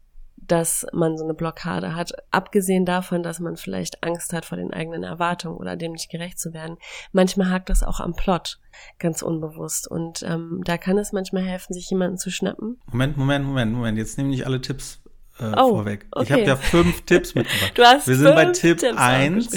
[0.46, 4.72] dass man so eine Blockade hat, abgesehen davon, dass man vielleicht Angst hat vor den
[4.72, 6.76] eigenen Erwartungen oder dem nicht gerecht zu werden.
[7.12, 8.58] Manchmal hakt das auch am Plot,
[8.98, 9.88] ganz unbewusst.
[9.88, 12.80] Und ähm, da kann es manchmal helfen, sich jemanden zu schnappen.
[12.90, 13.98] Moment, Moment, Moment, Moment.
[13.98, 15.02] Jetzt nehme ich alle Tipps
[15.38, 16.06] äh, oh, vorweg.
[16.10, 16.24] Okay.
[16.24, 17.72] Ich habe ja fünf Tipps mitgebracht.
[17.74, 19.48] Du hast Wir sind bei Tipp Tipps 1.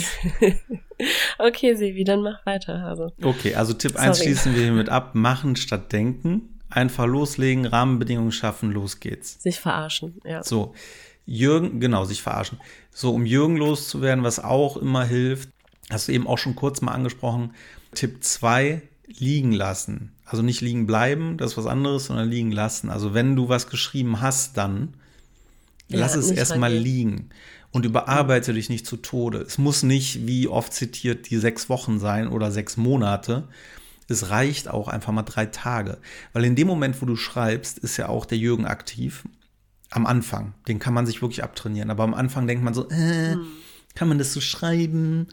[1.39, 2.86] okay, Sevi, dann mach weiter.
[2.86, 3.12] Also.
[3.21, 4.08] Okay, also Tipp Sorry.
[4.08, 5.15] 1 schließen wir hiermit ab.
[5.15, 6.58] Machen statt denken.
[6.69, 9.41] Einfach loslegen, Rahmenbedingungen schaffen, los geht's.
[9.41, 10.43] Sich verarschen, ja.
[10.43, 10.73] So,
[11.25, 12.60] Jürgen, genau, sich verarschen.
[12.91, 15.49] So, um Jürgen loszuwerden, was auch immer hilft,
[15.89, 17.53] hast du eben auch schon kurz mal angesprochen.
[17.93, 20.12] Tipp 2 liegen lassen.
[20.25, 22.89] Also nicht liegen bleiben, das ist was anderes, sondern liegen lassen.
[22.89, 24.93] Also wenn du was geschrieben hast, dann
[25.88, 27.29] ja, lass es erstmal liegen
[27.71, 29.39] und überarbeite dich nicht zu Tode.
[29.39, 33.47] Es muss nicht, wie oft zitiert, die sechs Wochen sein oder sechs Monate.
[34.09, 35.97] Es reicht auch einfach mal drei Tage.
[36.33, 39.23] Weil in dem Moment, wo du schreibst, ist ja auch der Jürgen aktiv.
[39.91, 40.53] Am Anfang.
[40.67, 41.89] Den kann man sich wirklich abtrainieren.
[41.89, 43.45] Aber am Anfang denkt man so, äh, hm.
[43.95, 45.27] kann man das so schreiben?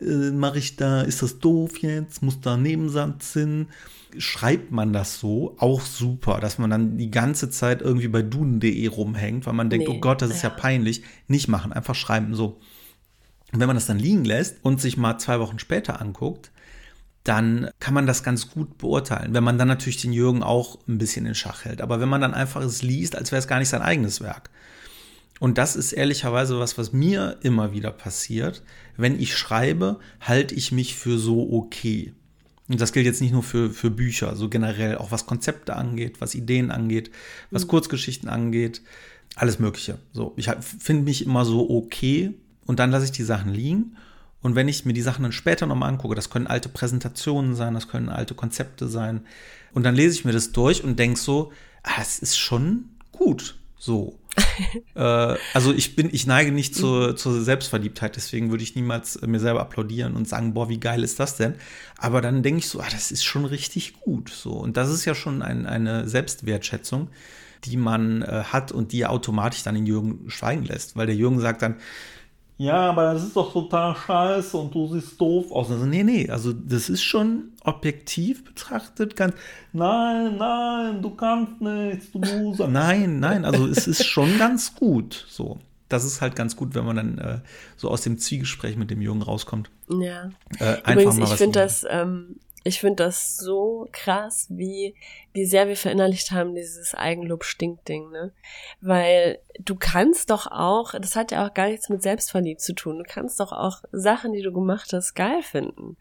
[0.00, 2.22] Äh, Mache ich da, ist das doof jetzt?
[2.22, 3.68] Muss da ein Nebensatz hin?
[4.16, 8.86] schreibt man das so, auch super, dass man dann die ganze Zeit irgendwie bei duden.de
[8.86, 10.48] rumhängt, weil man denkt, nee, oh Gott, das ist ja.
[10.48, 11.02] ja peinlich.
[11.26, 12.58] Nicht machen, einfach schreiben so.
[13.52, 16.50] Und wenn man das dann liegen lässt und sich mal zwei Wochen später anguckt,
[17.24, 19.34] dann kann man das ganz gut beurteilen.
[19.34, 21.80] Wenn man dann natürlich den Jürgen auch ein bisschen in Schach hält.
[21.82, 24.50] Aber wenn man dann einfach es liest, als wäre es gar nicht sein eigenes Werk.
[25.40, 28.62] Und das ist ehrlicherweise was, was mir immer wieder passiert.
[28.96, 32.12] Wenn ich schreibe, halte ich mich für so okay.
[32.68, 36.20] Und das gilt jetzt nicht nur für, für Bücher, so generell, auch was Konzepte angeht,
[36.20, 37.10] was Ideen angeht,
[37.50, 37.68] was mhm.
[37.68, 38.82] Kurzgeschichten angeht,
[39.36, 39.98] alles Mögliche.
[40.12, 42.34] So, ich finde mich immer so okay
[42.66, 43.96] und dann lasse ich die Sachen liegen.
[44.40, 47.74] Und wenn ich mir die Sachen dann später nochmal angucke, das können alte Präsentationen sein,
[47.74, 49.26] das können alte Konzepte sein.
[49.72, 53.56] Und dann lese ich mir das durch und denke so, ah, es ist schon gut.
[53.78, 54.18] So.
[54.94, 55.00] äh,
[55.54, 59.60] also ich bin, ich neige nicht zur, zur Selbstverliebtheit, deswegen würde ich niemals mir selber
[59.60, 61.54] applaudieren und sagen, boah, wie geil ist das denn?
[61.96, 64.30] Aber dann denke ich so, ah, das ist schon richtig gut.
[64.30, 64.52] So.
[64.52, 67.08] Und das ist ja schon ein, eine Selbstwertschätzung,
[67.64, 70.96] die man äh, hat und die automatisch dann den Jürgen schweigen lässt.
[70.96, 71.76] Weil der Jürgen sagt dann,
[72.58, 75.70] ja, aber das ist doch total scheiße und du siehst doof aus.
[75.70, 79.34] Also, nee, nee, also das ist schon objektiv betrachtet ganz,
[79.72, 82.66] nein, nein, du kannst nichts, du Loser.
[82.66, 85.58] Nein, nein, also es ist schon ganz gut so.
[85.88, 87.38] Das ist halt ganz gut, wenn man dann äh,
[87.76, 89.70] so aus dem Zwiegespräch mit dem Jungen rauskommt.
[89.88, 90.30] Ja.
[90.58, 94.94] Äh, Übrigens, ich finde das, ähm, ich finde das so krass, wie,
[95.32, 98.32] wie sehr wir verinnerlicht haben, dieses Eigenlob-Stinkt-Ding, ne?
[98.80, 102.98] Weil du kannst doch auch, das hat ja auch gar nichts mit Selbstverliebt zu tun,
[102.98, 105.96] du kannst doch auch Sachen, die du gemacht hast, geil finden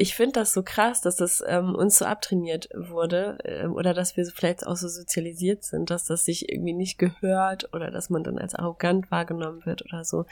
[0.00, 4.16] ich finde das so krass, dass das ähm, uns so abtrainiert wurde äh, oder dass
[4.16, 8.24] wir vielleicht auch so sozialisiert sind, dass das sich irgendwie nicht gehört oder dass man
[8.24, 10.24] dann als arrogant wahrgenommen wird oder so.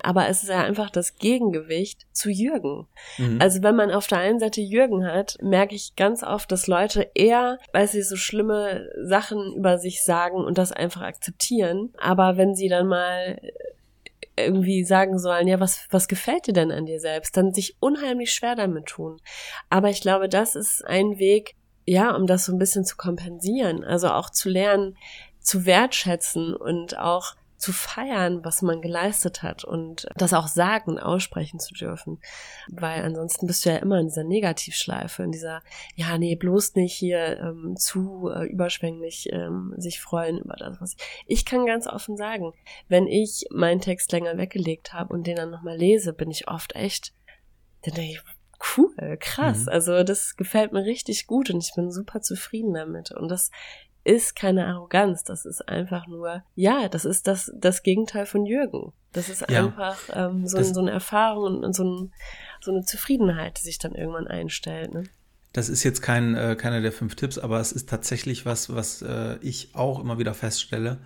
[0.00, 2.86] Aber es ist ja einfach das Gegengewicht zu Jürgen.
[3.16, 3.38] Mhm.
[3.40, 7.10] Also wenn man auf der einen Seite Jürgen hat, merke ich ganz oft, dass Leute
[7.14, 11.92] eher, weil sie so schlimme Sachen über sich sagen und das einfach akzeptieren.
[11.98, 13.40] Aber wenn sie dann mal
[14.44, 18.32] irgendwie sagen sollen, ja, was, was gefällt dir denn an dir selbst, dann sich unheimlich
[18.32, 19.20] schwer damit tun.
[19.70, 21.54] Aber ich glaube, das ist ein Weg,
[21.86, 23.84] ja, um das so ein bisschen zu kompensieren.
[23.84, 24.96] Also auch zu lernen,
[25.40, 30.98] zu wertschätzen und auch zu feiern, was man geleistet hat und das auch sagen und
[30.98, 32.20] aussprechen zu dürfen.
[32.68, 35.62] Weil ansonsten bist du ja immer in dieser Negativschleife, in dieser,
[35.96, 40.94] ja, nee, bloß nicht hier ähm, zu äh, überschwänglich ähm, sich freuen über das, was
[40.94, 41.24] ich.
[41.26, 42.52] Ich kann ganz offen sagen,
[42.88, 46.76] wenn ich meinen Text länger weggelegt habe und den dann nochmal lese, bin ich oft
[46.76, 47.12] echt,
[47.82, 48.22] dann denke ich,
[48.76, 49.62] cool, krass.
[49.62, 49.68] Mhm.
[49.68, 53.10] Also das gefällt mir richtig gut und ich bin super zufrieden damit.
[53.12, 53.50] Und das
[54.08, 58.94] ist keine Arroganz, das ist einfach nur, ja, das ist das, das Gegenteil von Jürgen.
[59.12, 62.12] Das ist ja, einfach ähm, so, das, so eine Erfahrung und so, ein,
[62.62, 64.94] so eine Zufriedenheit, die sich dann irgendwann einstellt.
[64.94, 65.04] Ne?
[65.52, 69.02] Das ist jetzt kein, äh, keiner der fünf Tipps, aber es ist tatsächlich was, was
[69.02, 70.96] äh, ich auch immer wieder feststelle.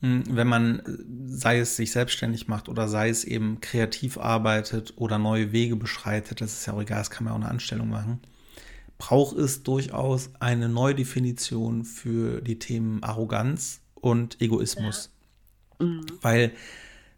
[0.00, 0.82] Hm, wenn man, äh,
[1.26, 6.40] sei es sich selbstständig macht oder sei es eben kreativ arbeitet oder neue Wege beschreitet,
[6.40, 8.20] das ist ja auch egal, das kann man auch eine Anstellung machen
[9.02, 15.10] braucht es durchaus eine Neudefinition für die Themen Arroganz und Egoismus.
[15.80, 15.86] Ja.
[15.86, 16.06] Mhm.
[16.20, 16.52] Weil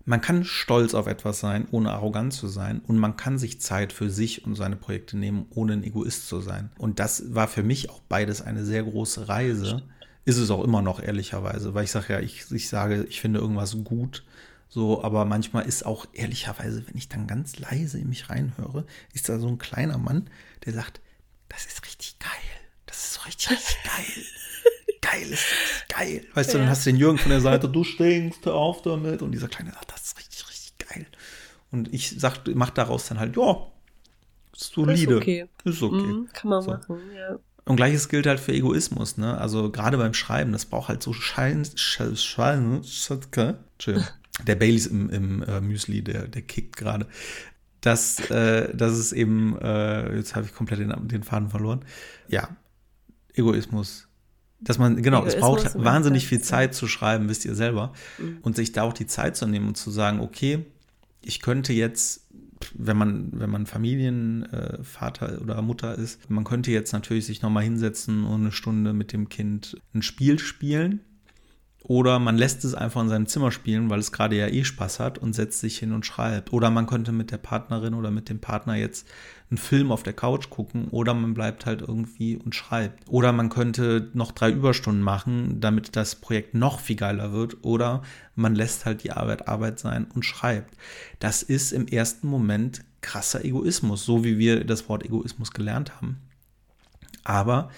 [0.07, 2.81] man kann stolz auf etwas sein, ohne arrogant zu sein.
[2.87, 6.41] Und man kann sich Zeit für sich und seine Projekte nehmen, ohne ein Egoist zu
[6.41, 6.71] sein.
[6.79, 9.83] Und das war für mich auch beides eine sehr große Reise.
[10.25, 11.75] Ist es auch immer noch, ehrlicherweise.
[11.75, 14.25] Weil ich sage ja, ich, ich sage, ich finde irgendwas gut.
[14.71, 19.29] So, aber manchmal ist auch ehrlicherweise, wenn ich dann ganz leise in mich reinhöre, ist
[19.29, 20.31] da so ein kleiner Mann,
[20.65, 21.03] der sagt,
[21.55, 22.31] das ist richtig geil.
[22.87, 24.25] Das ist richtig, richtig geil.
[25.01, 26.27] geil ist das, geil.
[26.35, 26.53] Weißt ja.
[26.55, 29.23] du, dann hast du den Jürgen von der Seite, du stinkst, hör auf damit.
[29.23, 31.07] Und dieser Kleine sagt, das ist richtig, richtig geil.
[31.71, 33.67] Und ich sag, mach daraus dann halt, ja,
[34.55, 35.15] solide.
[35.15, 35.49] Ist okay.
[35.65, 35.97] Ist okay.
[35.97, 36.71] Mhm, kann man so.
[36.73, 37.39] machen, ja.
[37.67, 39.39] Und gleiches gilt halt für Egoismus, ne?
[39.39, 44.07] Also gerade beim Schreiben, das braucht halt so Schein, Schein, Schein, Entschuldigung.
[44.47, 47.07] Der Baileys im, im äh, Müsli, der, der kickt gerade
[47.85, 51.85] dass, äh, dass es eben, äh, jetzt habe ich komplett den, den Faden verloren.
[52.29, 52.49] Ja,
[53.35, 54.09] Egoismus.
[54.61, 55.41] Dass man, genau, Egoismus es
[55.73, 57.93] braucht wahnsinnig viel Zeit zu schreiben, wisst ihr selber.
[58.19, 58.39] Mhm.
[58.43, 60.65] Und sich da auch die Zeit zu nehmen und zu sagen, okay,
[61.23, 62.25] ich könnte jetzt
[62.73, 67.65] wenn man, wenn man Familienvater äh, oder Mutter ist, man könnte jetzt natürlich sich nochmal
[67.65, 71.01] hinsetzen und eine Stunde mit dem Kind ein Spiel spielen.
[71.87, 75.01] Oder man lässt es einfach in seinem Zimmer spielen, weil es gerade ja eh Spaß
[75.01, 76.51] hat und setzt sich hin und schreibt.
[76.51, 79.07] Oder man könnte mit der Partnerin oder mit dem Partner jetzt
[79.51, 83.07] einen Film auf der Couch gucken oder man bleibt halt irgendwie und schreibt.
[83.07, 87.63] Oder man könnte noch drei Überstunden machen, damit das Projekt noch viel geiler wird.
[87.65, 88.03] Oder
[88.35, 90.79] man lässt halt die Arbeit Arbeit sein und schreibt.
[91.19, 96.17] Das ist im ersten Moment krasser Egoismus, so wie wir das Wort Egoismus gelernt haben.
[97.25, 97.69] Aber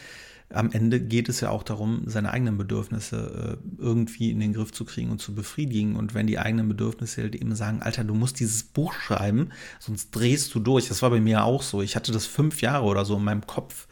[0.50, 4.72] am Ende geht es ja auch darum, seine eigenen Bedürfnisse äh, irgendwie in den Griff
[4.72, 5.96] zu kriegen und zu befriedigen.
[5.96, 10.12] Und wenn die eigenen Bedürfnisse halt eben sagen, Alter, du musst dieses Buch schreiben, sonst
[10.12, 10.88] drehst du durch.
[10.88, 11.82] Das war bei mir auch so.
[11.82, 13.88] Ich hatte das fünf Jahre oder so in meinem Kopf.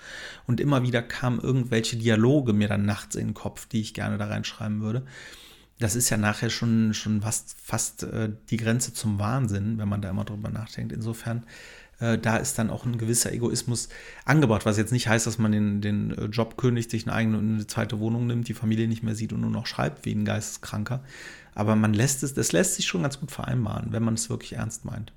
[0.46, 4.16] Und immer wieder kamen irgendwelche Dialoge mir dann nachts in den Kopf, die ich gerne
[4.16, 5.04] da reinschreiben würde.
[5.80, 10.02] Das ist ja nachher schon, schon fast, fast äh, die Grenze zum Wahnsinn, wenn man
[10.02, 10.92] da immer drüber nachdenkt.
[10.92, 11.44] Insofern
[12.00, 13.88] äh, da ist dann auch ein gewisser Egoismus
[14.24, 17.38] angebracht, was jetzt nicht heißt, dass man den, den äh, Job kündigt, sich eine eigene
[17.38, 20.14] und eine zweite Wohnung nimmt, die Familie nicht mehr sieht und nur noch schreibt wie
[20.14, 21.02] ein Geisteskranker.
[21.54, 24.54] Aber man lässt es, das lässt sich schon ganz gut vereinbaren, wenn man es wirklich
[24.54, 25.12] ernst meint.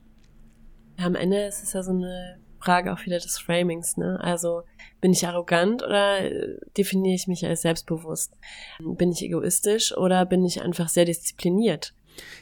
[0.98, 4.20] Am Ende ist es ja so eine Frage auch wieder des Framings, ne?
[4.22, 4.64] Also
[5.00, 8.34] bin ich arrogant oder äh, definiere ich mich als selbstbewusst?
[8.80, 11.94] Bin ich egoistisch oder bin ich einfach sehr diszipliniert?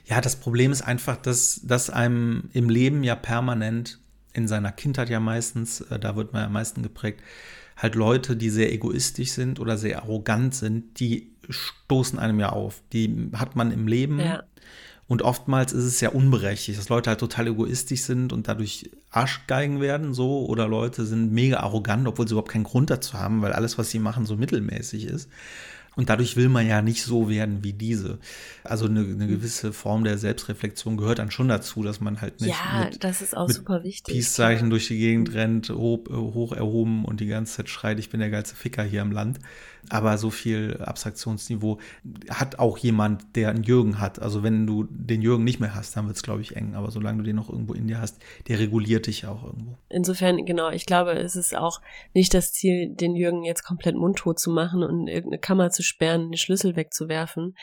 [0.06, 4.00] Ja, das Problem ist einfach, dass, dass einem im Leben ja permanent
[4.36, 7.22] in seiner Kindheit ja meistens, äh, da wird man ja am meisten geprägt,
[7.78, 12.82] halt Leute, die sehr egoistisch sind oder sehr arrogant sind, die stoßen einem ja auf.
[12.94, 14.20] Die hat man im Leben.
[14.20, 14.44] Ja.
[15.08, 19.80] Und oftmals ist es ja unberechtigt, dass Leute halt total egoistisch sind und dadurch Arschgeigen
[19.80, 23.54] werden, so, oder Leute sind mega arrogant, obwohl sie überhaupt keinen Grund dazu haben, weil
[23.54, 25.30] alles, was sie machen, so mittelmäßig ist.
[25.96, 28.20] Und dadurch will man ja nicht so werden wie diese.
[28.64, 32.50] Also eine, eine gewisse Form der Selbstreflexion gehört dann schon dazu, dass man halt nicht
[32.50, 34.14] ja, mit, das ist auch super wichtig.
[34.14, 38.20] Peace-Zeichen durch die Gegend rennt, hoch, hoch erhoben und die ganze Zeit schreit, ich bin
[38.20, 39.40] der geilste Ficker hier im Land.
[39.90, 41.80] Aber so viel Abstraktionsniveau
[42.30, 44.22] hat auch jemand, der einen Jürgen hat.
[44.22, 46.76] Also wenn du den Jürgen nicht mehr hast, dann wird es, glaube ich, eng.
[46.76, 49.78] Aber solange du den noch irgendwo in dir hast, der reguliert dich auch irgendwo.
[49.90, 51.82] Insofern, genau, ich glaube, es ist auch
[52.14, 56.32] nicht das Ziel, den Jürgen jetzt komplett mundtot zu machen und irgendeine Kammer zu sperren,
[56.32, 57.56] den Schlüssel wegzuwerfen,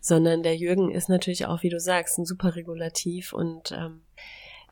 [0.00, 4.02] sondern der Jürgen ist natürlich auch, wie du sagst, ein super Regulativ und ähm,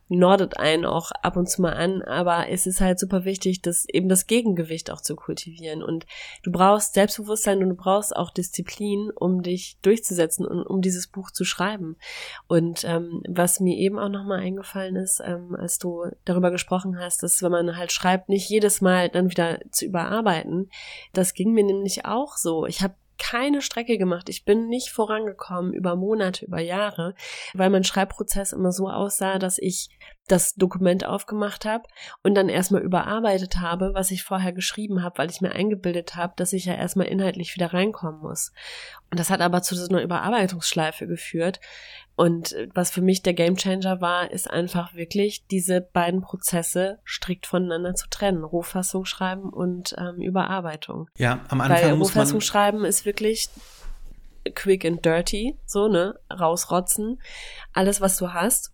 [0.08, 3.86] nordet einen auch ab und zu mal an, aber es ist halt super wichtig, das
[3.88, 5.82] eben das Gegengewicht auch zu kultivieren.
[5.82, 6.06] Und
[6.42, 11.30] du brauchst Selbstbewusstsein und du brauchst auch Disziplin, um dich durchzusetzen und um dieses Buch
[11.30, 11.96] zu schreiben.
[12.46, 17.22] Und ähm, was mir eben auch nochmal eingefallen ist, ähm, als du darüber gesprochen hast,
[17.22, 20.70] dass wenn man halt schreibt, nicht jedes Mal dann wieder zu überarbeiten,
[21.12, 22.66] das ging mir nämlich auch so.
[22.66, 24.28] Ich habe keine Strecke gemacht.
[24.28, 27.14] Ich bin nicht vorangekommen über Monate, über Jahre,
[27.54, 29.90] weil mein Schreibprozess immer so aussah, dass ich
[30.28, 31.84] das Dokument aufgemacht habe
[32.22, 36.34] und dann erstmal überarbeitet habe, was ich vorher geschrieben habe, weil ich mir eingebildet habe,
[36.36, 38.52] dass ich ja erstmal inhaltlich wieder reinkommen muss.
[39.10, 41.60] Und das hat aber zu so einer Überarbeitungsschleife geführt.
[42.18, 47.94] Und was für mich der Gamechanger war, ist einfach wirklich diese beiden Prozesse strikt voneinander
[47.94, 48.42] zu trennen.
[48.42, 51.08] Rohfassung schreiben und ähm, Überarbeitung.
[51.16, 53.50] Ja, am Anfang Weil muss Rohfassung schreiben ist wirklich
[54.56, 57.22] quick and dirty, so, ne, rausrotzen.
[57.72, 58.72] Alles, was du hast.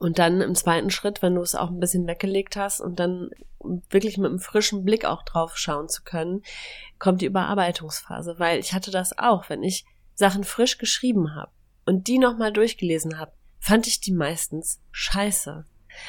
[0.00, 3.30] Und dann im zweiten Schritt, wenn du es auch ein bisschen weggelegt hast und dann
[3.90, 6.42] wirklich mit einem frischen Blick auch drauf schauen zu können,
[6.98, 8.40] kommt die Überarbeitungsphase.
[8.40, 9.84] Weil ich hatte das auch, wenn ich
[10.16, 11.52] Sachen frisch geschrieben habe
[11.86, 15.64] und die nochmal durchgelesen habe, fand ich die meistens scheiße.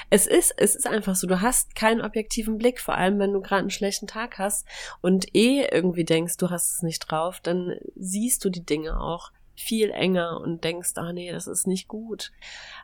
[0.09, 3.41] Es ist, es ist einfach so, du hast keinen objektiven Blick, vor allem wenn du
[3.41, 4.65] gerade einen schlechten Tag hast
[5.01, 9.31] und eh irgendwie denkst, du hast es nicht drauf, dann siehst du die Dinge auch
[9.55, 12.31] viel enger und denkst, ah nee, das ist nicht gut.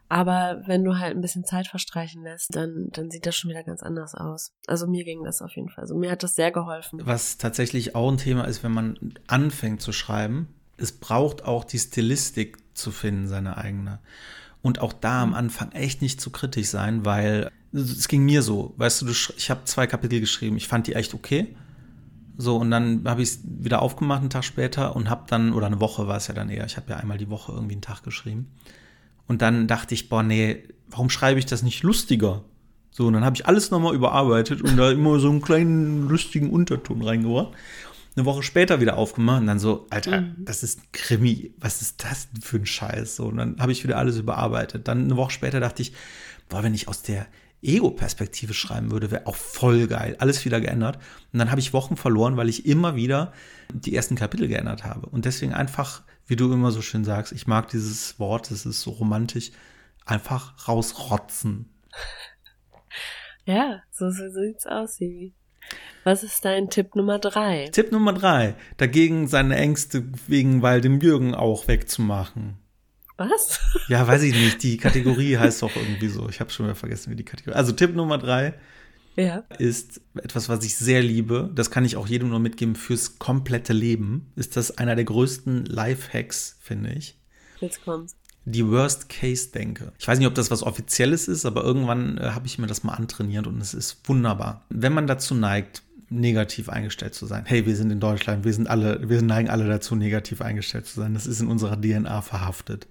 [0.09, 3.63] Aber wenn du halt ein bisschen Zeit verstreichen lässt, dann, dann sieht das schon wieder
[3.63, 4.53] ganz anders aus.
[4.67, 5.83] Also mir ging das auf jeden Fall.
[5.83, 7.01] Also mir hat das sehr geholfen.
[7.03, 11.79] Was tatsächlich auch ein Thema ist, wenn man anfängt zu schreiben, es braucht auch die
[11.79, 13.99] Stilistik zu finden, seine eigene.
[14.61, 18.73] Und auch da am Anfang echt nicht zu kritisch sein, weil es ging mir so,
[18.77, 21.55] weißt du, ich habe zwei Kapitel geschrieben, ich fand die echt okay
[22.39, 25.65] so, und dann habe ich es wieder aufgemacht einen Tag später und habe dann, oder
[25.65, 27.81] eine Woche war es ja dann eher, ich habe ja einmal die Woche irgendwie einen
[27.81, 28.51] Tag geschrieben.
[29.27, 32.43] Und dann dachte ich, boah, nee, warum schreibe ich das nicht lustiger?
[32.91, 36.51] So, und dann habe ich alles nochmal überarbeitet und da immer so einen kleinen lustigen
[36.51, 37.53] Unterton reingebracht.
[38.17, 40.35] Eine Woche später wieder aufgemacht und dann so, Alter, mhm.
[40.39, 43.15] das ist ein Krimi, was ist das denn für ein Scheiß?
[43.15, 44.87] So, und dann habe ich wieder alles überarbeitet.
[44.87, 45.93] Dann eine Woche später dachte ich,
[46.49, 47.27] boah, wenn ich aus der
[47.61, 50.15] Ego-Perspektive schreiben würde, wäre auch voll geil.
[50.17, 50.97] Alles wieder geändert.
[51.31, 53.33] Und dann habe ich Wochen verloren, weil ich immer wieder
[53.71, 55.07] die ersten Kapitel geändert habe.
[55.09, 58.81] Und deswegen einfach, wie du immer so schön sagst, ich mag dieses Wort, es ist
[58.81, 59.51] so romantisch,
[60.05, 61.69] einfach rausrotzen.
[63.45, 65.35] Ja, so, so sieht's aus, Sivi.
[66.03, 67.67] Was ist dein Tipp Nummer drei?
[67.71, 68.55] Tipp Nummer drei.
[68.77, 72.57] Dagegen seine Ängste wegen weil dem Jürgen auch wegzumachen.
[73.17, 73.59] Was?
[73.89, 74.63] Ja, weiß ich nicht.
[74.63, 76.27] Die Kategorie heißt doch irgendwie so.
[76.29, 77.55] Ich habe schon wieder vergessen, wie die Kategorie.
[77.55, 78.53] Also Tipp Nummer drei
[79.15, 79.43] ja.
[79.57, 81.49] ist etwas, was ich sehr liebe.
[81.53, 84.31] Das kann ich auch jedem nur mitgeben fürs komplette Leben.
[84.35, 87.17] Ist das einer der größten Lifehacks, finde ich.
[87.59, 88.15] Jetzt kommt's
[88.51, 89.91] die Worst-Case-Denke.
[89.99, 92.83] Ich weiß nicht, ob das was Offizielles ist, aber irgendwann äh, habe ich mir das
[92.83, 94.65] mal antrainiert und es ist wunderbar.
[94.69, 97.43] Wenn man dazu neigt, negativ eingestellt zu sein.
[97.45, 101.01] Hey, wir sind in Deutschland, wir sind alle, wir neigen alle dazu, negativ eingestellt zu
[101.01, 101.13] sein.
[101.13, 102.87] Das ist in unserer DNA verhaftet.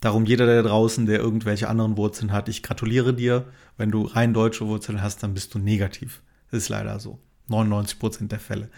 [0.00, 3.46] Darum jeder da draußen, der irgendwelche anderen Wurzeln hat, ich gratuliere dir.
[3.76, 6.22] Wenn du rein deutsche Wurzeln hast, dann bist du negativ.
[6.52, 7.18] Das ist leider so.
[7.48, 8.70] 99 Prozent der Fälle.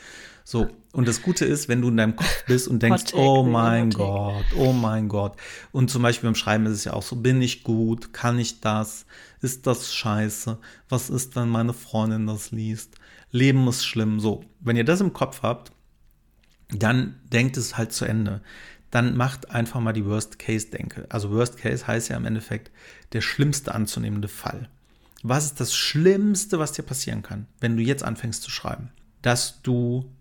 [0.47, 3.91] So, und das Gute ist, wenn du in deinem Kopf bist und denkst, oh mein
[3.91, 5.37] Gott, oh mein Gott.
[5.73, 8.61] Und zum Beispiel beim Schreiben ist es ja auch so, bin ich gut, kann ich
[8.61, 9.07] das,
[9.41, 10.59] ist das scheiße,
[10.91, 12.97] was ist, wenn meine Freundin das liest,
[13.31, 14.21] Leben ist schlimm.
[14.21, 15.73] So, wenn ihr das im Kopf habt,
[16.69, 18.43] dann denkt es halt zu Ende.
[18.91, 21.07] Dann macht einfach mal die Worst-Case-Denke.
[21.09, 22.71] Also Worst Case heißt ja im Endeffekt
[23.13, 24.69] der schlimmste anzunehmende Fall.
[25.27, 28.93] Was ist das Schlimmste, was dir passieren kann, wenn du jetzt anfängst zu schreiben?
[29.23, 30.13] Dass du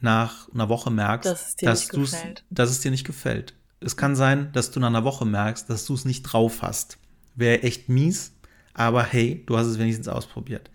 [0.00, 3.54] nach einer Woche merkst, dass es dir, dass nicht, dass es dir nicht gefällt.
[3.78, 6.98] Es kann sein, dass du nach einer Woche merkst, dass du es nicht drauf hast.
[7.36, 8.32] Wäre echt mies,
[8.74, 10.68] aber hey, du hast es wenigstens ausprobiert.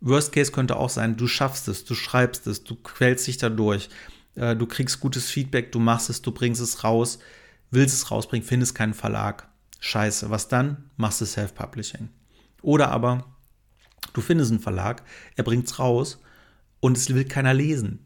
[0.00, 3.88] Worst Case könnte auch sein, du schaffst es, du schreibst es, du quälst dich dadurch,
[4.36, 7.18] äh, du kriegst gutes Feedback, du machst es, du bringst es raus,
[7.72, 9.48] willst es rausbringen, findest keinen Verlag.
[9.80, 10.88] Scheiße, was dann?
[10.96, 12.10] Machst du Self-Publishing.
[12.66, 13.24] Oder aber
[14.12, 15.04] du findest einen Verlag,
[15.36, 16.20] er bringt es raus
[16.80, 18.00] und es will keiner lesen.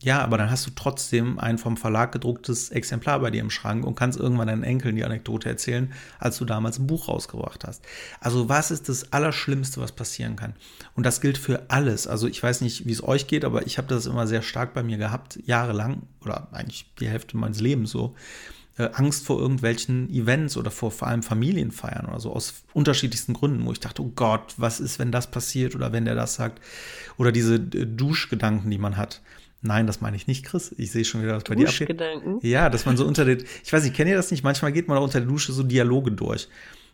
[0.00, 3.84] Ja, aber dann hast du trotzdem ein vom Verlag gedrucktes Exemplar bei dir im Schrank
[3.84, 7.84] und kannst irgendwann deinen Enkeln die Anekdote erzählen, als du damals ein Buch rausgebracht hast.
[8.18, 10.54] Also was ist das Allerschlimmste, was passieren kann?
[10.94, 12.06] Und das gilt für alles.
[12.06, 14.72] Also ich weiß nicht, wie es euch geht, aber ich habe das immer sehr stark
[14.72, 18.14] bei mir gehabt, jahrelang oder eigentlich die Hälfte meines Lebens so.
[18.78, 23.64] Äh, Angst vor irgendwelchen Events oder vor vor allem Familienfeiern oder so aus unterschiedlichsten Gründen,
[23.64, 26.60] wo ich dachte, oh Gott, was ist, wenn das passiert oder wenn der das sagt?
[27.16, 29.22] Oder diese äh, Duschgedanken, die man hat
[29.62, 30.74] Nein, das meine ich nicht, Chris.
[30.78, 32.00] Ich sehe schon wieder, was bei dir abgeht.
[32.42, 34.44] Ja, dass man so unter den, ich weiß nicht, kennt ihr das nicht?
[34.44, 36.48] Manchmal geht man auch unter der Dusche so Dialoge durch.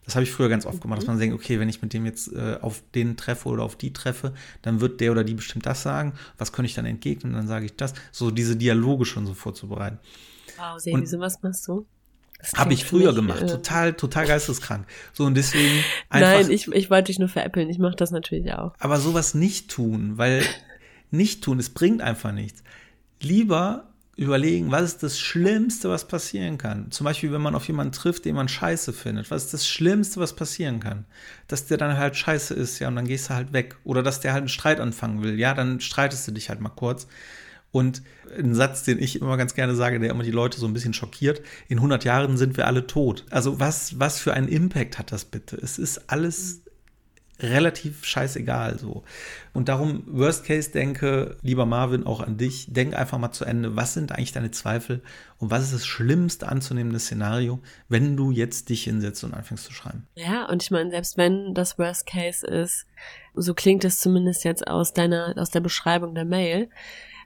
[0.05, 2.05] Das habe ich früher ganz oft gemacht, dass man denkt, okay, wenn ich mit dem
[2.07, 5.64] jetzt äh, auf den treffe oder auf die treffe, dann wird der oder die bestimmt
[5.66, 6.14] das sagen.
[6.38, 7.35] Was könnte ich dann entgegnen?
[7.35, 7.95] Dann sage ich das.
[8.11, 9.99] So diese Dialoge schon so vorzubereiten.
[10.59, 11.87] Wow, Sebi, so was machst du?
[12.57, 14.87] Habe ich früher mich, gemacht, äh, total, total geisteskrank.
[15.12, 16.33] So und deswegen einfach.
[16.33, 17.71] Nein, ich, ich wollte dich nur veräppeln.
[17.71, 18.75] Ich mache das natürlich auch.
[18.81, 20.43] Aber sowas nicht tun, weil
[21.11, 21.61] nicht tun.
[21.61, 22.65] Es bringt einfach nichts.
[23.21, 26.91] Lieber überlegen, was ist das Schlimmste, was passieren kann.
[26.91, 29.31] Zum Beispiel, wenn man auf jemanden trifft, den man scheiße findet.
[29.31, 31.07] Was ist das Schlimmste, was passieren kann?
[31.49, 33.77] Dass der dann halt scheiße ist, ja, und dann gehst du halt weg.
[33.85, 36.69] Oder dass der halt einen Streit anfangen will, ja, dann streitest du dich halt mal
[36.71, 37.07] kurz.
[37.73, 38.03] Und
[38.39, 40.95] ein Satz, den ich immer ganz gerne sage, der immer die Leute so ein bisschen
[40.95, 43.25] schockiert, in 100 Jahren sind wir alle tot.
[43.31, 45.57] Also was, was für einen Impact hat das bitte?
[45.57, 46.63] Es ist alles
[47.43, 49.03] relativ scheißegal so.
[49.53, 53.75] Und darum, Worst Case denke, lieber Marvin, auch an dich, denk einfach mal zu Ende,
[53.77, 55.03] was sind eigentlich deine Zweifel
[55.39, 59.73] und was ist das schlimmste anzunehmende Szenario, wenn du jetzt dich hinsetzt und anfängst zu
[59.73, 60.07] schreiben.
[60.15, 62.87] Ja, und ich meine, selbst wenn das Worst Case ist,
[63.35, 66.69] so klingt es zumindest jetzt aus deiner, aus der Beschreibung der Mail,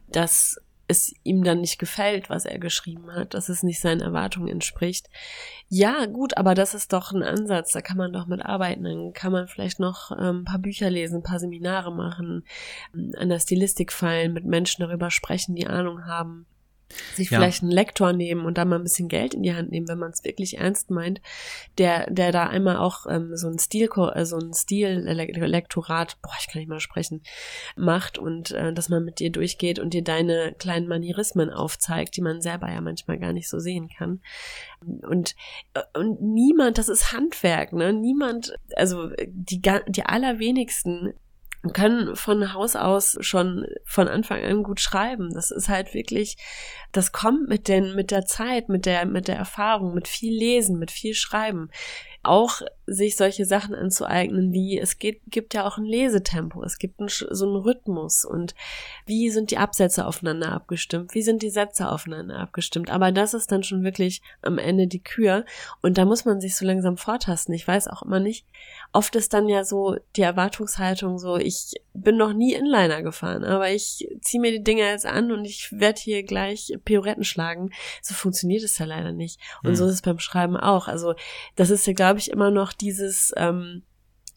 [0.09, 4.49] dass es ihm dann nicht gefällt, was er geschrieben hat, dass es nicht seinen Erwartungen
[4.49, 5.09] entspricht.
[5.69, 8.85] Ja, gut, aber das ist doch ein Ansatz, da kann man doch mit arbeiten.
[8.85, 12.45] Dann kann man vielleicht noch ähm, ein paar Bücher lesen, ein paar Seminare machen,
[12.93, 16.47] an der Stilistik feilen, mit Menschen darüber sprechen, die Ahnung haben
[17.15, 17.39] sich ja.
[17.39, 19.99] vielleicht einen Lektor nehmen und da mal ein bisschen Geld in die Hand nehmen, wenn
[19.99, 21.21] man es wirklich ernst meint,
[21.79, 26.49] der, der da einmal auch ähm, so ein Stil, äh, so ein Stil-Lektorat, boah, ich
[26.49, 27.23] kann nicht mal sprechen,
[27.77, 32.23] macht und äh, dass man mit dir durchgeht und dir deine kleinen Manierismen aufzeigt, die
[32.23, 34.21] man selber ja manchmal gar nicht so sehen kann.
[34.81, 35.35] Und,
[35.75, 37.93] äh, und niemand, das ist Handwerk, ne?
[37.93, 41.15] Niemand, also die, die allerwenigsten
[41.73, 45.33] können von Haus aus schon von Anfang an gut schreiben.
[45.35, 46.37] Das ist halt wirklich,
[46.93, 50.79] das kommt mit den, mit der Zeit, mit der, mit der Erfahrung, mit viel Lesen,
[50.79, 51.71] mit viel Schreiben
[52.27, 57.01] auch sich solche Sachen anzueignen, wie es geht, gibt ja auch ein Lesetempo, es gibt
[57.01, 58.55] ein, so einen Rhythmus und
[59.07, 62.91] wie sind die Absätze aufeinander abgestimmt, wie sind die Sätze aufeinander abgestimmt.
[62.91, 65.45] Aber das ist dann schon wirklich am Ende die Kür
[65.83, 67.55] und da muss man sich so langsam vortasten.
[67.55, 68.47] Ich weiß auch immer nicht,
[68.93, 73.71] oft ist dann ja so die Erwartungshaltung so, ich bin noch nie Inliner gefahren, aber
[73.71, 77.71] ich ziehe mir die Dinger jetzt an und ich werde hier gleich Pioretten schlagen.
[78.03, 79.41] So funktioniert es ja leider nicht.
[79.63, 79.77] Und mhm.
[79.77, 80.89] so ist es beim Schreiben auch.
[80.89, 81.15] Also
[81.57, 83.83] das ist ja, glaube ich, immer noch dieses, ähm,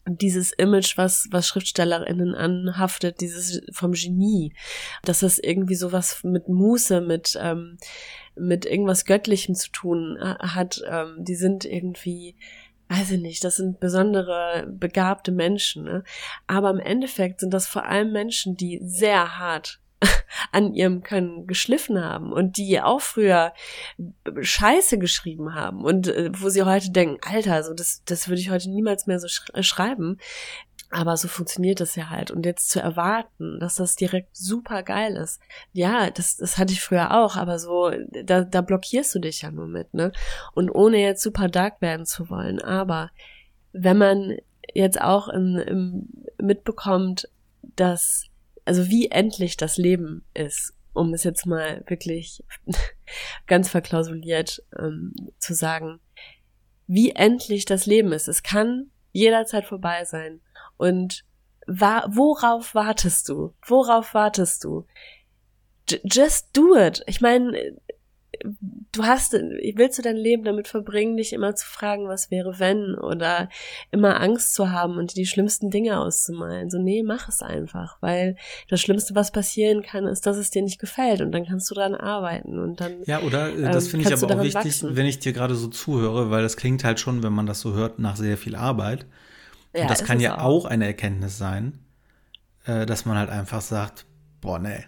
[0.06, 4.54] dieses Image, was, was SchriftstellerInnen anhaftet, dieses vom Genie,
[5.04, 7.78] dass das irgendwie sowas mit Muße, mit, ähm,
[8.34, 12.36] mit irgendwas Göttlichem zu tun äh, hat, ähm, die sind irgendwie,
[12.88, 16.04] weiß ich nicht, das sind besondere, begabte Menschen, ne?
[16.46, 19.80] aber im Endeffekt sind das vor allem Menschen, die sehr hart
[20.52, 23.52] an ihrem Können geschliffen haben und die auch früher
[24.40, 28.50] Scheiße geschrieben haben und äh, wo sie heute denken, Alter, so das, das würde ich
[28.50, 30.18] heute niemals mehr so sch äh, schreiben.
[30.92, 32.32] Aber so funktioniert das ja halt.
[32.32, 35.40] Und jetzt zu erwarten, dass das direkt super geil ist.
[35.72, 37.92] Ja, das, das hatte ich früher auch, aber so,
[38.24, 40.10] da, da blockierst du dich ja nur mit, ne?
[40.52, 42.60] Und ohne jetzt super dark werden zu wollen.
[42.60, 43.10] Aber
[43.72, 44.36] wenn man
[44.74, 47.28] jetzt auch im, im mitbekommt,
[47.76, 48.29] dass
[48.70, 52.44] also wie endlich das Leben ist, um es jetzt mal wirklich
[53.48, 55.98] ganz verklausuliert ähm, zu sagen,
[56.86, 58.28] wie endlich das Leben ist.
[58.28, 60.40] Es kann jederzeit vorbei sein.
[60.76, 61.24] Und
[61.66, 63.54] wa worauf wartest du?
[63.66, 64.86] Worauf wartest du?
[65.88, 67.02] J just do it.
[67.08, 67.76] Ich meine,
[68.92, 72.94] du hast, willst du dein Leben damit verbringen, dich immer zu fragen, was wäre wenn
[72.94, 73.48] oder
[73.90, 76.70] immer Angst zu haben und die schlimmsten Dinge auszumalen.
[76.70, 78.36] So, nee, mach es einfach, weil
[78.68, 81.74] das Schlimmste, was passieren kann, ist, dass es dir nicht gefällt und dann kannst du
[81.74, 83.02] daran arbeiten und dann.
[83.04, 84.96] Ja, oder äh, das ähm, finde ich aber auch wichtig, wachsen.
[84.96, 87.74] wenn ich dir gerade so zuhöre, weil das klingt halt schon, wenn man das so
[87.74, 89.06] hört, nach sehr viel Arbeit.
[89.72, 90.64] Und ja, das kann ja auch.
[90.64, 91.78] auch eine Erkenntnis sein,
[92.64, 94.06] äh, dass man halt einfach sagt,
[94.40, 94.84] boah, nee,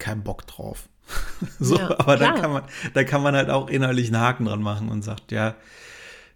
[0.00, 0.88] kein Bock drauf.
[1.58, 2.62] so, ja, aber da kann man,
[2.94, 5.56] da kann man halt auch innerlich einen Haken dran machen und sagt, ja,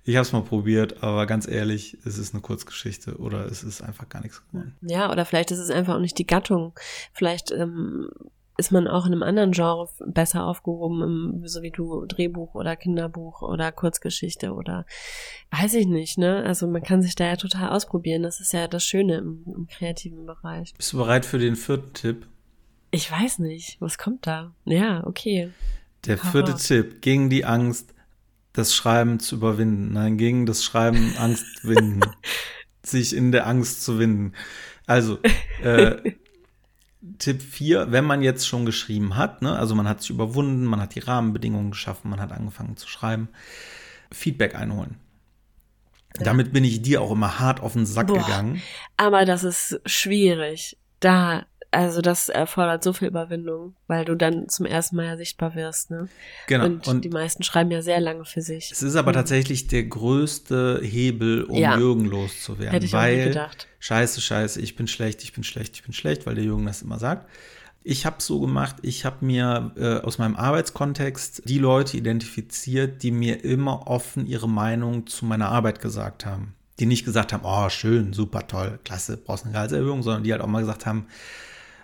[0.05, 3.83] ich habe es mal probiert, aber ganz ehrlich, es ist eine Kurzgeschichte oder es ist
[3.83, 4.77] einfach gar nichts geworden.
[4.83, 6.75] Ja, oder vielleicht ist es einfach auch nicht die Gattung.
[7.13, 8.11] Vielleicht ähm,
[8.57, 12.77] ist man auch in einem anderen Genre besser aufgehoben, im, so wie du Drehbuch oder
[12.77, 14.85] Kinderbuch oder Kurzgeschichte oder
[15.51, 16.45] weiß ich nicht, ne?
[16.45, 18.23] Also man kann sich da ja total ausprobieren.
[18.23, 20.75] Das ist ja das Schöne im, im kreativen Bereich.
[20.77, 22.27] Bist du bereit für den vierten Tipp?
[22.95, 23.77] Ich weiß nicht.
[23.81, 24.53] Was kommt da?
[24.65, 25.51] Ja, okay.
[26.07, 26.61] Der vierte Horror.
[26.61, 27.93] Tipp, gegen die Angst,
[28.53, 29.93] das Schreiben zu überwinden.
[29.93, 32.03] Nein, gegen das Schreiben Angst winden.
[32.85, 34.33] Sich in der Angst zu winden.
[34.87, 35.19] Also,
[35.63, 36.13] äh,
[37.19, 40.81] Tipp 4, wenn man jetzt schon geschrieben hat, ne, also man hat sich überwunden, man
[40.81, 43.29] hat die Rahmenbedingungen geschaffen, man hat angefangen zu schreiben,
[44.13, 44.97] Feedback einholen.
[46.17, 46.25] Ja.
[46.25, 48.63] Damit bin ich dir auch immer hart auf den Sack Boah, gegangen.
[48.97, 50.79] Aber das ist schwierig.
[51.01, 51.45] Da
[51.75, 55.91] also das erfordert so viel Überwindung, weil du dann zum ersten Mal ja sichtbar wirst,
[55.91, 56.09] ne?
[56.47, 56.65] Genau.
[56.65, 58.71] Und, und die meisten schreiben ja sehr lange für sich.
[58.71, 59.17] Es ist aber mhm.
[59.17, 61.77] tatsächlich der größte Hebel, um ja.
[61.77, 62.73] Jürgen loszuwerden.
[62.73, 63.69] Hätte ich weil, gedacht.
[63.81, 66.83] Scheiße, scheiße, ich bin schlecht, ich bin schlecht, ich bin schlecht, weil der Jürgen das
[66.83, 67.29] immer sagt.
[67.83, 73.11] Ich habe so gemacht, ich habe mir äh, aus meinem Arbeitskontext die Leute identifiziert, die
[73.11, 76.55] mir immer offen ihre Meinung zu meiner Arbeit gesagt haben.
[76.79, 80.41] Die nicht gesagt haben, oh, schön, super toll, klasse, brauchst eine Gehaltserhöhung, sondern die halt
[80.41, 81.07] auch mal gesagt haben,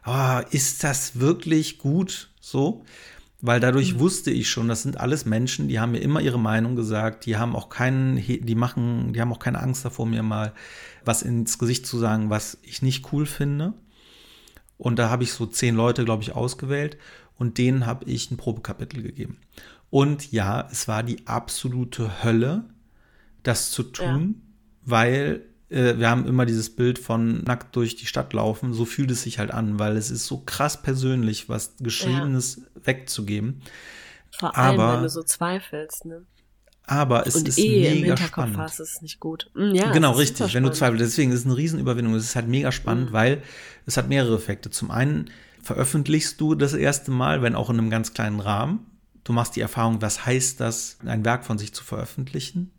[0.07, 2.85] oh, ist das wirklich gut so?
[3.43, 4.01] Weil dadurch mhm.
[4.01, 7.37] wusste ich schon, das sind alles Menschen, die haben mir immer ihre Meinung gesagt, die
[7.37, 10.53] haben auch keinen, die machen, die haben auch keine Angst davor, mir mal
[11.05, 13.73] was ins Gesicht zu sagen, was ich nicht cool finde.
[14.77, 16.99] Und da habe ich so zehn Leute, glaube ich, ausgewählt
[17.39, 19.39] und denen habe ich ein Probekapitel gegeben.
[19.89, 22.65] Und ja, es war die absolute Hölle,
[23.43, 24.91] das zu tun, ja.
[24.91, 28.75] weil äh, wir haben immer dieses Bild von nackt durch die Stadt laufen.
[28.75, 32.87] So fühlt es sich halt an, weil es ist so krass persönlich, was Geschriebenes ja.
[32.87, 33.63] wegzugeben.
[34.39, 36.27] Vor allem, aber, wenn du so zweifelst, ne?
[36.87, 38.57] Aber es Und ist eh mega im Hinterkopf spannend.
[38.59, 39.49] Hast, ist es nicht gut.
[39.55, 40.55] Mm, ja, genau, richtig.
[40.55, 42.15] Wenn du zweifelst, deswegen ist es eine Riesenüberwindung.
[42.15, 43.13] Es ist halt mega spannend, mhm.
[43.13, 43.43] weil
[43.87, 44.71] es hat mehrere Effekte.
[44.71, 45.31] Zum einen
[45.63, 48.87] veröffentlichst du das erste Mal, wenn auch in einem ganz kleinen Rahmen.
[49.23, 52.73] Du machst die Erfahrung, was heißt das, ein Werk von sich zu veröffentlichen?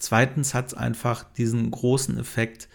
[0.00, 2.68] Zweitens hat es einfach diesen großen Effekt,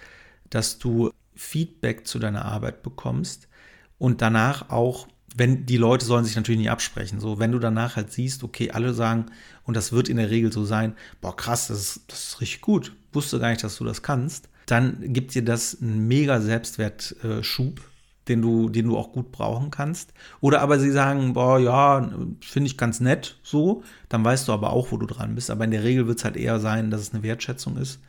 [0.49, 3.49] dass du Feedback zu deiner Arbeit bekommst
[3.97, 7.97] und danach auch, wenn die Leute sollen sich natürlich nicht absprechen, so wenn du danach
[7.97, 9.25] halt siehst, okay, alle sagen,
[9.63, 12.61] und das wird in der Regel so sein, boah, krass, das ist, das ist richtig
[12.61, 17.81] gut, wusste gar nicht, dass du das kannst, dann gibt dir das einen mega Selbstwertschub
[18.27, 20.13] den du, den du auch gut brauchen kannst.
[20.41, 22.09] Oder aber sie sagen, boah, ja,
[22.41, 25.49] finde ich ganz nett so, dann weißt du aber auch, wo du dran bist.
[25.49, 27.99] Aber in der Regel wird es halt eher sein, dass es eine Wertschätzung ist,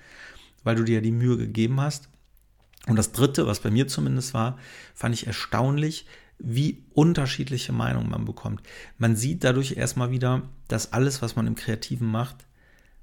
[0.64, 2.08] weil du dir ja die Mühe gegeben hast.
[2.86, 4.58] Und das Dritte, was bei mir zumindest war,
[4.94, 6.06] fand ich erstaunlich,
[6.38, 8.62] wie unterschiedliche Meinungen man bekommt.
[8.98, 12.46] Man sieht dadurch erstmal wieder, dass alles, was man im Kreativen macht,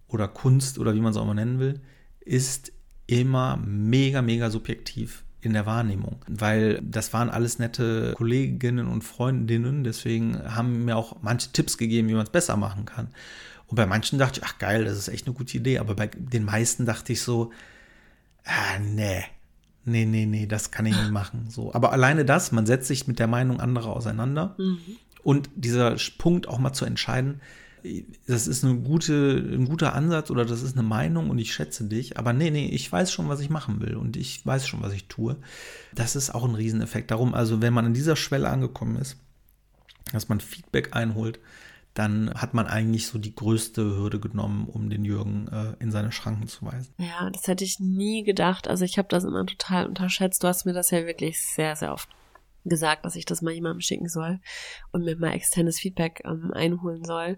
[0.07, 1.81] oder Kunst oder wie man es auch mal nennen will,
[2.21, 2.71] ist
[3.07, 9.83] immer mega, mega subjektiv in der Wahrnehmung, weil das waren alles nette Kolleginnen und Freundinnen,
[9.83, 13.07] deswegen haben mir auch manche Tipps gegeben, wie man es besser machen kann.
[13.67, 16.07] Und bei manchen dachte ich, ach geil, das ist echt eine gute Idee, aber bei
[16.07, 17.51] den meisten dachte ich so,
[18.45, 19.23] ah, nee,
[19.85, 21.47] nee, nee, nee, das kann ich nicht machen.
[21.49, 24.79] So, aber alleine das, man setzt sich mit der Meinung anderer auseinander mhm.
[25.23, 27.41] und dieser Punkt auch mal zu entscheiden,
[28.27, 31.85] das ist eine gute, ein guter Ansatz oder das ist eine Meinung und ich schätze
[31.85, 34.81] dich, aber nee, nee, ich weiß schon, was ich machen will und ich weiß schon,
[34.81, 35.35] was ich tue.
[35.93, 37.11] Das ist auch ein Rieseneffekt.
[37.11, 39.17] Darum, also wenn man an dieser Schwelle angekommen ist,
[40.11, 41.39] dass man Feedback einholt,
[41.93, 46.11] dann hat man eigentlich so die größte Hürde genommen, um den Jürgen äh, in seine
[46.11, 46.93] Schranken zu weisen.
[46.97, 48.67] Ja, das hätte ich nie gedacht.
[48.67, 50.43] Also ich habe das immer total unterschätzt.
[50.43, 52.09] Du hast mir das ja wirklich sehr, sehr oft
[52.65, 54.39] gesagt, dass ich das mal jemandem schicken soll
[54.91, 57.37] und mir mal externes Feedback ähm, einholen soll.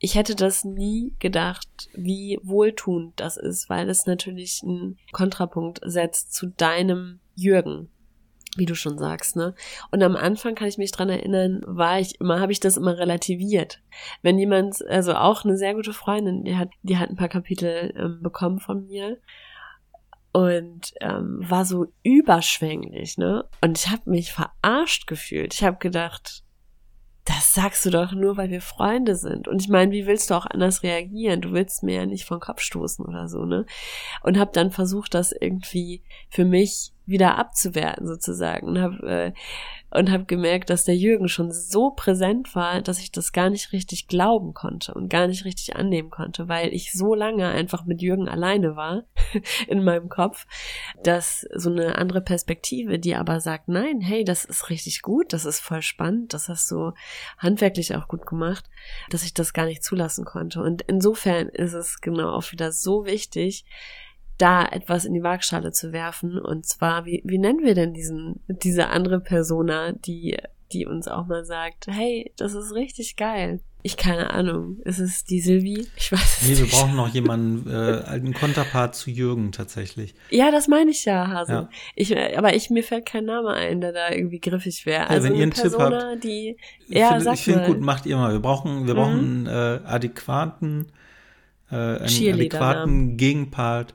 [0.00, 6.32] Ich hätte das nie gedacht, wie wohltuend das ist, weil es natürlich einen Kontrapunkt setzt
[6.32, 7.90] zu deinem Jürgen,
[8.56, 9.54] wie du schon sagst, ne?
[9.90, 12.96] Und am Anfang kann ich mich dran erinnern, war ich immer, habe ich das immer
[12.96, 13.82] relativiert.
[14.22, 17.92] Wenn jemand, also auch eine sehr gute Freundin, die hat, die hat ein paar Kapitel
[17.96, 19.18] ähm, bekommen von mir
[20.38, 23.44] und ähm, war so überschwänglich, ne?
[23.60, 25.52] Und ich habe mich verarscht gefühlt.
[25.52, 26.44] Ich habe gedacht,
[27.24, 29.48] das sagst du doch nur, weil wir Freunde sind.
[29.48, 31.40] Und ich meine, wie willst du auch anders reagieren?
[31.40, 33.66] Du willst mir ja nicht vom Kopf stoßen oder so, ne?
[34.22, 39.32] Und habe dann versucht, das irgendwie für mich wieder abzuwerten sozusagen und habe äh,
[39.90, 43.72] und habe gemerkt, dass der Jürgen schon so präsent war, dass ich das gar nicht
[43.72, 48.02] richtig glauben konnte und gar nicht richtig annehmen konnte, weil ich so lange einfach mit
[48.02, 49.04] Jürgen alleine war
[49.66, 50.46] in meinem Kopf,
[51.02, 55.44] dass so eine andere Perspektive, die aber sagt, nein, hey, das ist richtig gut, das
[55.44, 56.92] ist voll spannend, das hast du
[57.38, 58.68] handwerklich auch gut gemacht,
[59.10, 60.62] dass ich das gar nicht zulassen konnte.
[60.62, 63.64] Und insofern ist es genau auch wieder so wichtig,
[64.38, 66.38] da etwas in die Waagschale zu werfen.
[66.38, 70.38] Und zwar, wie, wie nennen wir denn diesen, diese andere Persona, die,
[70.72, 73.60] die uns auch mal sagt, hey, das ist richtig geil.
[73.82, 74.78] Ich keine Ahnung.
[74.84, 75.86] Ist es die Sylvie?
[75.96, 76.60] Ich weiß es nee, nicht.
[76.60, 80.14] Nee, wir brauchen noch jemanden, äh, einen Konterpart zu Jürgen tatsächlich.
[80.30, 81.52] Ja, das meine ich ja, Hase.
[81.52, 81.68] Ja.
[81.94, 85.08] Ich, aber ich, mir fällt kein Name ein, der da irgendwie griffig wäre.
[85.08, 86.56] Also ja, wenn eine ihr einen Persona, Tipp habt, die,
[86.88, 88.32] ja, find, ich finde gut, macht ihr mal.
[88.32, 88.98] Wir brauchen, wir mhm.
[88.98, 90.86] brauchen äh, adäquaten,
[91.70, 93.94] äh, einen adäquaten Gegenpart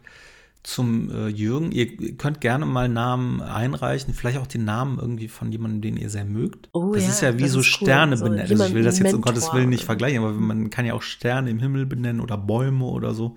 [0.64, 1.72] zum äh, Jürgen.
[1.72, 6.10] Ihr könnt gerne mal Namen einreichen, vielleicht auch den Namen irgendwie von jemandem, den ihr
[6.10, 6.70] sehr mögt.
[6.72, 8.30] Oh, das ja, ist ja wie so Sterne cool.
[8.30, 8.50] benennen.
[8.50, 11.02] also ich will das jetzt um Gottes Willen nicht vergleichen, aber man kann ja auch
[11.02, 13.36] Sterne im Himmel benennen oder Bäume oder so.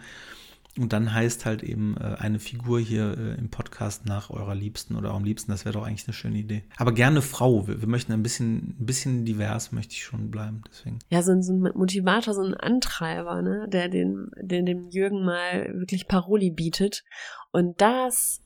[0.79, 4.95] Und dann heißt halt eben äh, eine Figur hier äh, im Podcast nach eurer Liebsten
[4.95, 5.51] oder eurem Liebsten.
[5.51, 6.65] Das wäre doch eigentlich eine schöne Idee.
[6.77, 7.67] Aber gerne Frau.
[7.67, 10.63] Wir, wir, möchten ein bisschen, ein bisschen divers, möchte ich schon bleiben.
[10.71, 10.99] Deswegen.
[11.09, 15.25] Ja, so ein, so ein Motivator, so ein Antreiber, ne, der den, den dem Jürgen
[15.25, 17.05] mal wirklich Paroli bietet.
[17.53, 18.43] Und das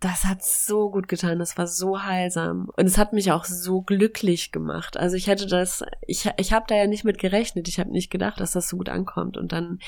[0.00, 3.80] das hat so gut getan, das war so heilsam und es hat mich auch so
[3.80, 4.96] glücklich gemacht.
[4.98, 8.10] Also ich hätte das, ich, ich habe da ja nicht mit gerechnet, ich habe nicht
[8.10, 9.78] gedacht, dass das so gut ankommt und dann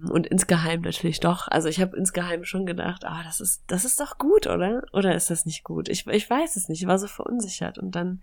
[0.00, 1.48] und insgeheim natürlich doch.
[1.48, 4.82] Also ich habe insgeheim schon gedacht, ah, das ist, das ist doch gut, oder?
[4.92, 5.88] Oder ist das nicht gut?
[5.88, 6.80] Ich, ich weiß es nicht.
[6.80, 7.78] Ich war so verunsichert.
[7.78, 8.22] Und dann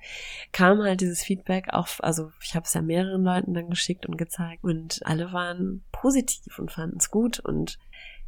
[0.52, 4.18] kam halt dieses Feedback auch, also ich habe es ja mehreren Leuten dann geschickt und
[4.18, 4.64] gezeigt.
[4.64, 7.40] Und alle waren positiv und fanden es gut.
[7.40, 7.78] Und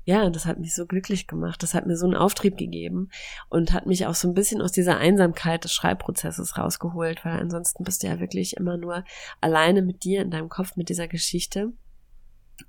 [0.03, 1.61] ja, das hat mich so glücklich gemacht.
[1.63, 3.09] Das hat mir so einen Auftrieb gegeben
[3.49, 7.83] und hat mich auch so ein bisschen aus dieser Einsamkeit des Schreibprozesses rausgeholt, weil ansonsten
[7.83, 9.03] bist du ja wirklich immer nur
[9.41, 11.73] alleine mit dir in deinem Kopf mit dieser Geschichte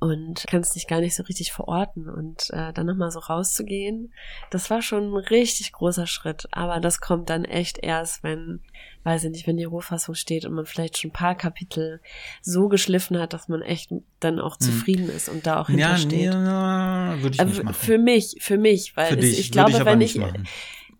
[0.01, 4.13] und kannst dich gar nicht so richtig verorten und äh, dann nochmal so rauszugehen,
[4.51, 8.61] das war schon ein richtig großer Schritt, aber das kommt dann echt erst, wenn,
[9.05, 12.01] weiß ich nicht, wenn die Rohfassung steht und man vielleicht schon ein paar Kapitel
[12.41, 14.67] so geschliffen hat, dass man echt dann auch hm.
[14.67, 16.33] zufrieden ist und da auch hintersteht.
[16.33, 17.75] Ja, nee, würde ich nicht machen.
[17.75, 20.47] Für mich, für mich, weil für es, ich glaube, ich wenn ich, machen.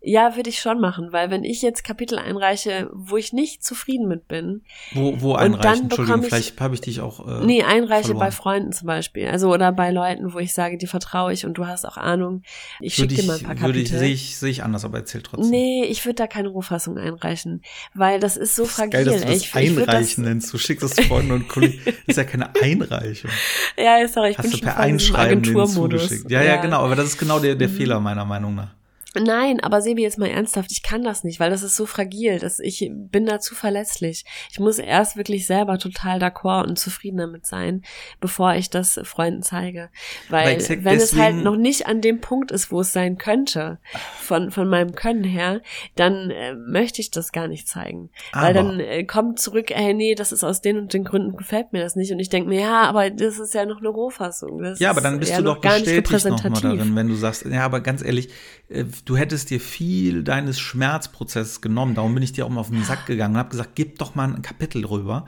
[0.05, 4.09] Ja, würde ich schon machen, weil wenn ich jetzt Kapitel einreiche, wo ich nicht zufrieden
[4.09, 4.61] mit bin.
[4.91, 5.83] Wo, wo einreichen?
[5.83, 7.25] Entschuldigung, ich, vielleicht habe ich dich auch.
[7.25, 8.25] Äh, nee, einreiche verloren.
[8.25, 9.29] bei Freunden zum Beispiel.
[9.29, 12.43] Also oder bei Leuten, wo ich sage, die vertraue ich und du hast auch Ahnung.
[12.81, 13.75] Ich schicke dir mal ein paar Kapitel.
[13.75, 15.49] Würde ich, sehe ich, sehe ich anders, aber erzähl trotzdem.
[15.49, 17.61] Nee, ich würde da keine Rohfassung einreichen,
[17.93, 18.91] weil das ist so das ist fragil.
[18.91, 20.53] Geil, dass du das ich, einreichen ich nennst.
[20.53, 21.79] Du schickst es Freunden und Kollegen.
[21.85, 23.31] Das ist ja keine Einreichung.
[23.77, 26.29] Ja, sorry, ich Hast bin du schon per Einschreiben zugeschickt.
[26.29, 27.73] Ja, ja, ja, genau, aber das ist genau der, der mhm.
[27.73, 28.73] Fehler meiner Meinung nach.
[29.19, 32.39] Nein, aber Sebi, jetzt mal ernsthaft, ich kann das nicht, weil das ist so fragil,
[32.39, 34.25] dass ich bin da zu verlässlich.
[34.51, 37.83] Ich muss erst wirklich selber total d'accord und zufrieden damit sein,
[38.19, 39.89] bevor ich das Freunden zeige.
[40.29, 43.79] Weil wenn es halt noch nicht an dem Punkt ist, wo es sein könnte,
[44.19, 45.61] von, von meinem Können her,
[45.95, 48.09] dann äh, möchte ich das gar nicht zeigen.
[48.31, 48.47] Aber.
[48.47, 51.73] Weil dann äh, kommt zurück, hey, nee, das ist aus den und den Gründen gefällt
[51.73, 52.11] mir das nicht.
[52.11, 54.61] Und ich denke mir, ja, aber das ist ja noch eine Rohfassung.
[54.61, 57.63] Das ja, aber dann bist du doch bestätigt noch mal darin, wenn du sagst, ja,
[57.63, 58.29] aber ganz ehrlich,
[58.69, 61.95] äh, du hättest dir viel deines Schmerzprozesses genommen.
[61.95, 64.15] Darum bin ich dir auch mal auf den Sack gegangen und habe gesagt, gib doch
[64.15, 65.25] mal ein Kapitel rüber,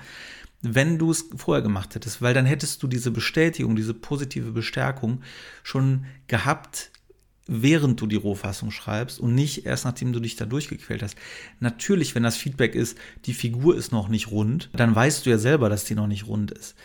[0.61, 5.21] wenn du es vorher gemacht hättest, weil dann hättest du diese Bestätigung, diese positive Bestärkung
[5.63, 6.91] schon gehabt
[7.47, 11.15] während du die Rohfassung schreibst und nicht erst nachdem du dich da durchgequält hast.
[11.59, 15.37] Natürlich, wenn das Feedback ist, die Figur ist noch nicht rund, dann weißt du ja
[15.37, 16.75] selber, dass die noch nicht rund ist.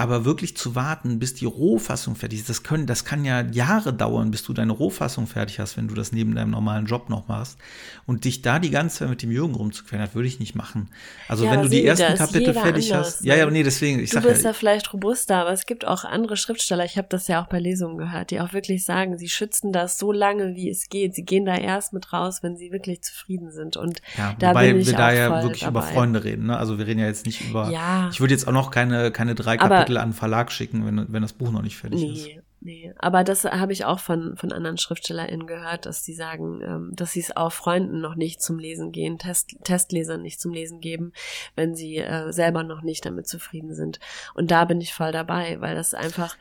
[0.00, 3.92] Aber wirklich zu warten, bis die Rohfassung fertig ist, das, können, das kann ja Jahre
[3.92, 7.28] dauern, bis du deine Rohfassung fertig hast, wenn du das neben deinem normalen Job noch
[7.28, 7.58] machst.
[8.06, 10.88] Und dich da die ganze Zeit mit dem Jürgen rumzuquälen, das würde ich nicht machen.
[11.28, 13.24] Also ja, wenn du die ersten Kapitel fertig anders, hast.
[13.24, 14.00] Ja, ja, nee, deswegen.
[14.00, 17.08] Ich du bist ja, da vielleicht robuster, aber es gibt auch andere Schriftsteller, ich habe
[17.10, 20.56] das ja auch bei Lesungen gehört, die auch wirklich sagen, sie schützen das so lange,
[20.56, 21.14] wie es geht.
[21.14, 23.76] Sie gehen da erst mit raus, wenn sie wirklich zufrieden sind.
[23.76, 25.80] Und ja, da wobei bin ich wir da ja wirklich dabei.
[25.80, 26.46] über Freunde reden.
[26.46, 26.56] Ne?
[26.56, 27.68] Also wir reden ja jetzt nicht über.
[27.70, 28.08] Ja.
[28.10, 31.12] Ich würde jetzt auch noch keine, keine drei Aber- Kapitel an den Verlag schicken, wenn,
[31.12, 32.26] wenn das Buch noch nicht fertig ist.
[32.26, 32.92] Nee, nee.
[32.98, 37.12] Aber das habe ich auch von, von anderen SchriftstellerInnen gehört, dass sie sagen, ähm, dass
[37.12, 41.12] sie es auch Freunden noch nicht zum Lesen gehen, Test, Testlesern nicht zum Lesen geben,
[41.56, 44.00] wenn sie äh, selber noch nicht damit zufrieden sind.
[44.34, 46.36] Und da bin ich voll dabei, weil das einfach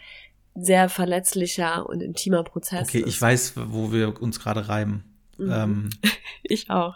[0.55, 3.07] sehr verletzlicher und intimer Prozess Okay, ist.
[3.07, 5.03] ich weiß, wo wir uns gerade reiben.
[5.37, 5.51] Mhm.
[5.51, 5.89] Ähm,
[6.43, 6.95] Ich auch.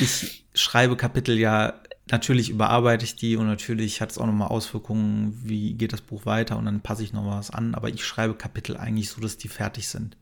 [0.00, 1.80] ich schreibe Kapitel ja,
[2.10, 6.26] natürlich überarbeite ich die und natürlich hat es auch nochmal Auswirkungen, wie geht das Buch
[6.26, 9.36] weiter und dann passe ich noch was an, aber ich schreibe Kapitel eigentlich so, dass
[9.38, 10.16] die fertig sind.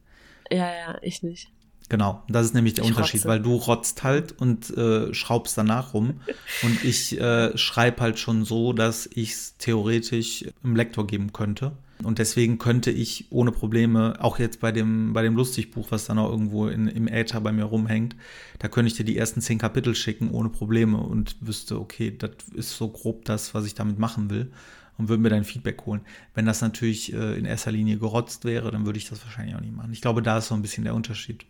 [0.50, 1.48] Ja, ja, ich nicht.
[1.88, 3.28] Genau, das ist nämlich der Ich Unterschied, rotze.
[3.28, 6.20] weil du rotzt halt und äh, schraubst danach rum
[6.62, 11.72] und ich äh, schreibe halt schon so, dass ich es theoretisch im Lektor geben könnte.
[12.04, 16.18] Und deswegen könnte ich ohne Probleme, auch jetzt bei dem, bei dem Lustigbuch, was dann
[16.18, 18.16] auch irgendwo in, im Äther bei mir rumhängt,
[18.58, 22.30] da könnte ich dir die ersten zehn Kapitel schicken ohne Probleme und wüsste, okay, das
[22.54, 24.50] ist so grob das, was ich damit machen will
[24.98, 26.02] und würde mir dein Feedback holen.
[26.34, 29.60] Wenn das natürlich äh, in erster Linie gerotzt wäre, dann würde ich das wahrscheinlich auch
[29.60, 29.92] nicht machen.
[29.92, 31.44] Ich glaube, da ist so ein bisschen der Unterschied.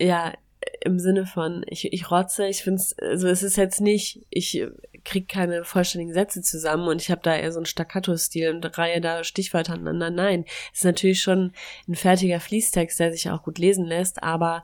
[0.00, 0.32] Ja,
[0.80, 4.64] im Sinne von, ich, ich rotze, ich finde es, also es ist jetzt nicht, ich
[4.98, 8.78] äh, krieg keine vollständigen Sätze zusammen und ich habe da eher so einen Staccato-Stil und
[8.78, 10.10] reihe da Stichwörter aneinander.
[10.10, 11.52] Nein, ist natürlich schon
[11.88, 14.62] ein fertiger Fließtext, der sich auch gut lesen lässt, aber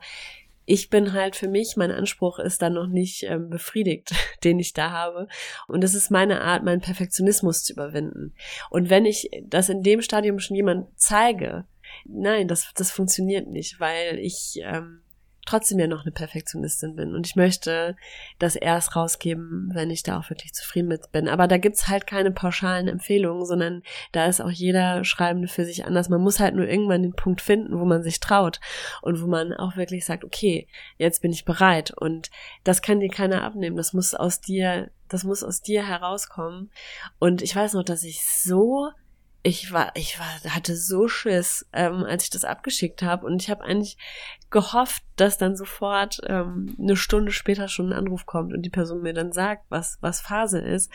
[0.65, 4.13] ich bin halt für mich, mein Anspruch ist dann noch nicht ähm, befriedigt,
[4.43, 5.27] den ich da habe.
[5.67, 8.33] Und es ist meine Art, meinen Perfektionismus zu überwinden.
[8.69, 11.65] Und wenn ich das in dem Stadium schon jemand zeige,
[12.05, 15.01] nein, das, das funktioniert nicht, weil ich ähm,
[15.45, 17.95] trotzdem ja noch eine Perfektionistin bin und ich möchte
[18.39, 21.27] das erst rausgeben, wenn ich da auch wirklich zufrieden mit bin.
[21.27, 25.85] Aber da gibt's halt keine pauschalen Empfehlungen, sondern da ist auch jeder Schreibende für sich
[25.85, 26.09] anders.
[26.09, 28.59] Man muss halt nur irgendwann den Punkt finden, wo man sich traut
[29.01, 30.67] und wo man auch wirklich sagt, okay,
[30.97, 32.29] jetzt bin ich bereit und
[32.63, 33.77] das kann dir keiner abnehmen.
[33.77, 36.71] Das muss aus dir, das muss aus dir herauskommen.
[37.19, 38.89] Und ich weiß noch, dass ich so
[39.45, 43.27] ich war, ich war, hatte so Schiss, ähm, als ich das abgeschickt habe.
[43.27, 43.95] Und ich habe eigentlich
[44.55, 49.01] gehofft, dass dann sofort ähm, eine Stunde später schon ein Anruf kommt und die Person
[49.01, 50.89] mir dann sagt, was, was Phase ist.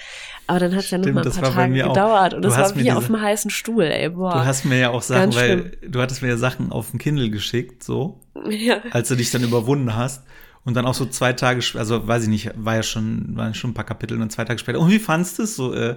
[0.47, 1.93] Aber dann hat es ja noch mal ein das paar Tage mir auch.
[1.93, 4.33] gedauert und Du es hast war wie diese- auf dem heißen Stuhl, ey, boah.
[4.33, 7.29] Du hast mir ja auch Sachen, weil du hattest mir ja Sachen auf dem Kindle
[7.29, 8.79] geschickt, so, ja.
[8.93, 10.25] als du dich dann überwunden hast.
[10.65, 13.71] Und dann auch so zwei Tage, also weiß ich nicht, war ja schon, waren schon
[13.71, 14.79] ein paar Kapitel und dann zwei Tage später.
[14.81, 15.57] Und wie fandst du es?
[15.57, 15.97] So, äh,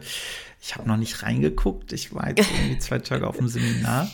[0.62, 1.92] ich habe noch nicht reingeguckt.
[1.94, 4.10] Ich war jetzt irgendwie zwei Tage auf dem Seminar.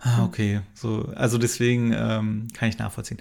[0.00, 3.18] Ah, okay, so, also deswegen ähm, kann ich nachvollziehen.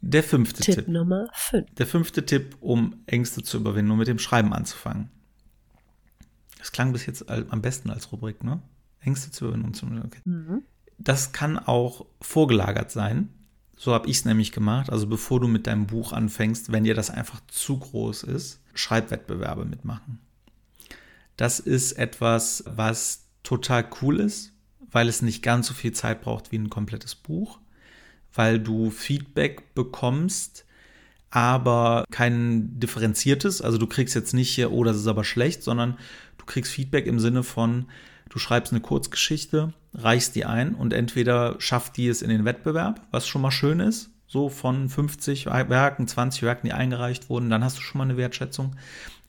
[0.00, 0.88] Der fünfte Tipp, Tipp.
[0.88, 1.74] Nummer 5.
[1.74, 5.10] Der fünfte Tipp, um Ängste zu überwinden und mit dem Schreiben anzufangen.
[6.58, 8.62] Das klang bis jetzt am besten als Rubrik, ne?
[9.00, 9.86] Ängste zu überwinden und zu.
[9.86, 10.20] Okay.
[10.24, 10.62] Mhm.
[10.98, 13.28] Das kann auch vorgelagert sein.
[13.76, 14.90] So habe ich es nämlich gemacht.
[14.90, 19.64] Also bevor du mit deinem Buch anfängst, wenn dir das einfach zu groß ist, Schreibwettbewerbe
[19.64, 20.20] mitmachen.
[21.36, 24.53] Das ist etwas, was total cool ist,
[24.94, 27.58] weil es nicht ganz so viel Zeit braucht wie ein komplettes Buch,
[28.32, 30.64] weil du Feedback bekommst,
[31.30, 33.60] aber kein differenziertes.
[33.60, 35.98] Also du kriegst jetzt nicht hier, oh, das ist aber schlecht, sondern
[36.38, 37.86] du kriegst Feedback im Sinne von,
[38.28, 43.04] du schreibst eine Kurzgeschichte, reichst die ein und entweder schafft die es in den Wettbewerb,
[43.10, 47.64] was schon mal schön ist, so von 50 Werken, 20 Werken, die eingereicht wurden, dann
[47.64, 48.76] hast du schon mal eine Wertschätzung.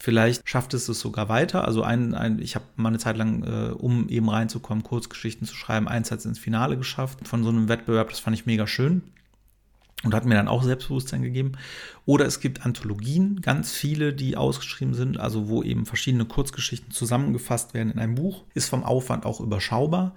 [0.05, 1.65] Vielleicht schafft es es sogar weiter.
[1.65, 5.55] Also ein, ein ich habe mal eine Zeit lang, äh, um eben reinzukommen, Kurzgeschichten zu
[5.55, 8.11] schreiben, hat es ins Finale geschafft von so einem Wettbewerb.
[8.11, 9.01] Das fand ich mega schön
[10.03, 11.53] und hat mir dann auch Selbstbewusstsein gegeben.
[12.05, 17.73] Oder es gibt Anthologien, ganz viele, die ausgeschrieben sind, also wo eben verschiedene Kurzgeschichten zusammengefasst
[17.73, 18.43] werden in einem Buch.
[18.53, 20.13] Ist vom Aufwand auch überschaubar.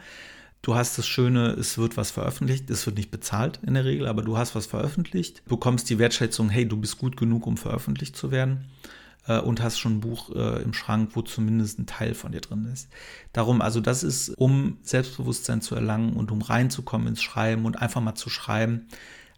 [0.60, 4.06] Du hast das Schöne, es wird was veröffentlicht, es wird nicht bezahlt in der Regel,
[4.06, 8.16] aber du hast was veröffentlicht, bekommst die Wertschätzung, hey, du bist gut genug, um veröffentlicht
[8.16, 8.66] zu werden
[9.28, 12.40] äh, und hast schon ein Buch äh, im Schrank, wo zumindest ein Teil von dir
[12.40, 12.88] drin ist.
[13.32, 18.00] Darum, also das ist, um Selbstbewusstsein zu erlangen und um reinzukommen ins Schreiben und einfach
[18.00, 18.88] mal zu schreiben,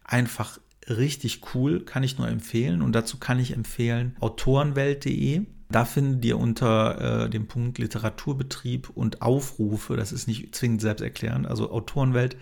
[0.03, 2.81] einfach richtig cool, kann ich nur empfehlen.
[2.81, 5.45] Und dazu kann ich empfehlen autorenwelt.de.
[5.69, 11.47] Da findet ihr unter äh, dem Punkt Literaturbetrieb und Aufrufe, das ist nicht zwingend selbsterklärend,
[11.47, 12.35] also Autorenwelt,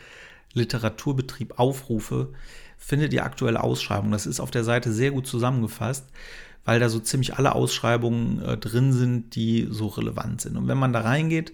[0.54, 2.34] Literaturbetrieb Aufrufe
[2.80, 4.14] findet ihr aktuelle Ausschreibungen.
[4.14, 6.10] Das ist auf der Seite sehr gut zusammengefasst,
[6.66, 10.57] weil da so ziemlich alle Ausschreibungen äh, drin sind, die so relevant sind.
[10.57, 11.53] Und wenn man da reingeht,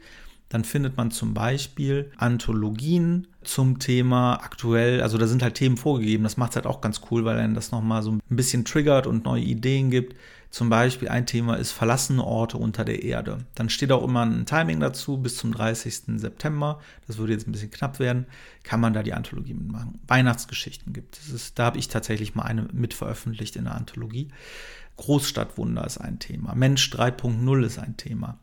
[0.50, 6.24] dann findet man zum Beispiel Anthologien zum Thema aktuell, also da sind halt Themen vorgegeben,
[6.24, 9.08] das macht es halt auch ganz cool, weil dann das nochmal so ein bisschen triggert
[9.08, 10.16] und neue Ideen gibt.
[10.56, 13.40] Zum Beispiel ein Thema ist verlassene Orte unter der Erde.
[13.56, 16.18] Dann steht auch immer ein Timing dazu, bis zum 30.
[16.18, 16.80] September.
[17.08, 18.26] Das würde jetzt ein bisschen knapp werden.
[18.64, 20.00] Kann man da die Anthologie mitmachen.
[20.08, 21.56] Weihnachtsgeschichten gibt es.
[21.56, 24.30] Da habe ich tatsächlich mal eine mit veröffentlicht in der Anthologie.
[24.96, 26.56] Großstadtwunder ist ein Thema.
[26.56, 28.40] Mensch 3.0 ist ein Thema.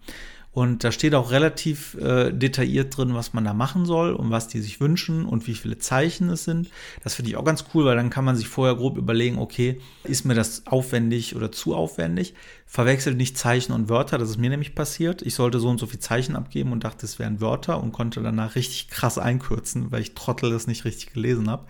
[0.54, 4.48] Und da steht auch relativ äh, detailliert drin, was man da machen soll und was
[4.48, 6.68] die sich wünschen und wie viele Zeichen es sind.
[7.02, 9.80] Das finde ich auch ganz cool, weil dann kann man sich vorher grob überlegen, okay,
[10.04, 12.34] ist mir das aufwendig oder zu aufwendig?
[12.66, 15.22] Verwechselt nicht Zeichen und Wörter, das ist mir nämlich passiert.
[15.22, 18.22] Ich sollte so und so viel Zeichen abgeben und dachte, es wären Wörter und konnte
[18.22, 21.64] danach richtig krass einkürzen, weil ich Trottel das nicht richtig gelesen habe.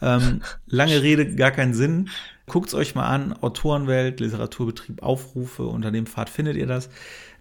[0.00, 2.10] Ähm, lange Rede, gar keinen Sinn.
[2.46, 3.32] Guckt es euch mal an.
[3.32, 5.64] Autorenwelt, Literaturbetrieb, Aufrufe.
[5.64, 6.90] Unter dem Pfad findet ihr das.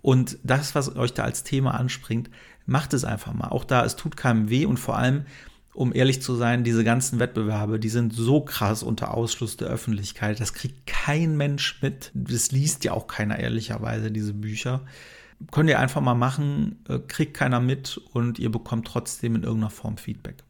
[0.03, 2.29] Und das, was euch da als Thema anspringt,
[2.65, 3.47] macht es einfach mal.
[3.47, 5.25] Auch da, es tut keinem weh und vor allem,
[5.73, 10.41] um ehrlich zu sein, diese ganzen Wettbewerbe, die sind so krass unter Ausschluss der Öffentlichkeit.
[10.41, 12.11] Das kriegt kein Mensch mit.
[12.13, 14.81] Das liest ja auch keiner ehrlicherweise, diese Bücher.
[15.51, 19.71] Könnt ihr einfach mal machen, äh, kriegt keiner mit und ihr bekommt trotzdem in irgendeiner
[19.71, 20.43] Form Feedback.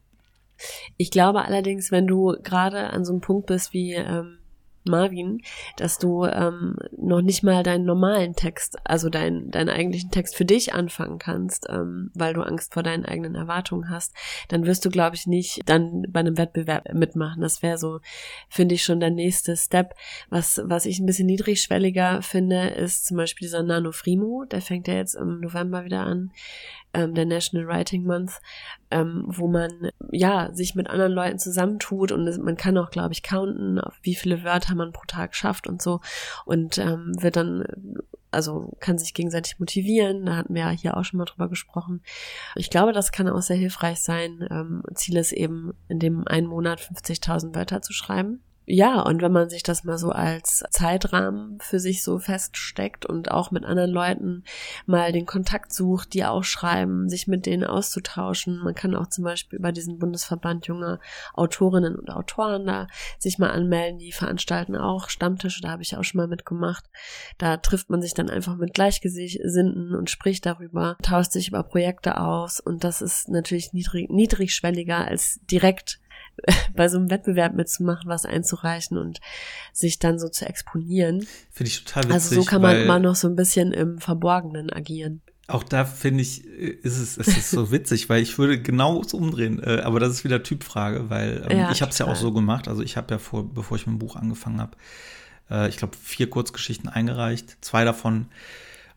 [0.97, 4.39] Ich glaube allerdings, wenn du gerade an so einem Punkt bist wie ähm,
[4.85, 5.41] Marvin,
[5.77, 10.45] dass du ähm, noch nicht mal deinen normalen Text, also deinen deinen eigentlichen Text für
[10.45, 14.13] dich anfangen kannst, ähm, weil du Angst vor deinen eigenen Erwartungen hast,
[14.49, 17.41] dann wirst du, glaube ich, nicht dann bei einem Wettbewerb mitmachen.
[17.41, 17.99] Das wäre so,
[18.49, 19.95] finde ich, schon der nächste Step.
[20.29, 24.87] Was, was ich ein bisschen niedrigschwelliger finde, ist zum Beispiel dieser Nano Frimo, der fängt
[24.87, 26.31] ja jetzt im November wieder an
[26.93, 28.39] ähm, der National Writing Month,
[28.91, 33.23] ähm, wo man ja sich mit anderen Leuten zusammentut und man kann auch, glaube ich,
[33.23, 35.99] counten, auf wie viele Wörter man pro Tag schafft und so
[36.45, 37.65] und ähm, wird dann
[38.31, 40.25] also kann sich gegenseitig motivieren.
[40.25, 42.01] Da hatten wir ja hier auch schon mal drüber gesprochen.
[42.55, 44.47] Ich glaube, das kann auch sehr hilfreich sein.
[44.49, 49.33] Ähm, Ziel ist eben, in dem einen Monat 50.000 Wörter zu schreiben ja, und wenn
[49.33, 53.91] man sich das mal so als Zeitrahmen für sich so feststeckt und auch mit anderen
[53.91, 54.43] Leuten
[54.85, 58.59] mal den Kontakt sucht, die auch schreiben, sich mit denen auszutauschen.
[58.63, 60.99] Man kann auch zum Beispiel über diesen Bundesverband junger
[61.33, 62.87] Autorinnen und Autoren da
[63.19, 63.99] sich mal anmelden.
[63.99, 66.85] Die veranstalten auch Stammtische, da habe ich auch schon mal mitgemacht.
[67.37, 72.17] Da trifft man sich dann einfach mit Gleichgesinnten und spricht darüber, tauscht sich über Projekte
[72.17, 75.99] aus und das ist natürlich niedrig, niedrigschwelliger als direkt
[76.75, 79.19] bei so einem Wettbewerb mitzumachen, was einzureichen und
[79.71, 81.25] sich dann so zu exponieren.
[81.51, 82.13] Finde ich total witzig.
[82.13, 85.21] Also so kann man mal noch so ein bisschen im Verborgenen agieren.
[85.47, 89.17] Auch da finde ich, ist es, es ist so witzig, weil ich würde genau so
[89.17, 89.61] umdrehen.
[89.61, 92.31] Äh, aber das ist wieder Typfrage, weil ähm, ja, ich habe es ja auch so
[92.31, 92.67] gemacht.
[92.67, 94.77] Also ich habe ja vor, bevor ich mit dem Buch angefangen habe,
[95.49, 97.57] äh, ich glaube, vier Kurzgeschichten eingereicht.
[97.59, 98.27] Zwei davon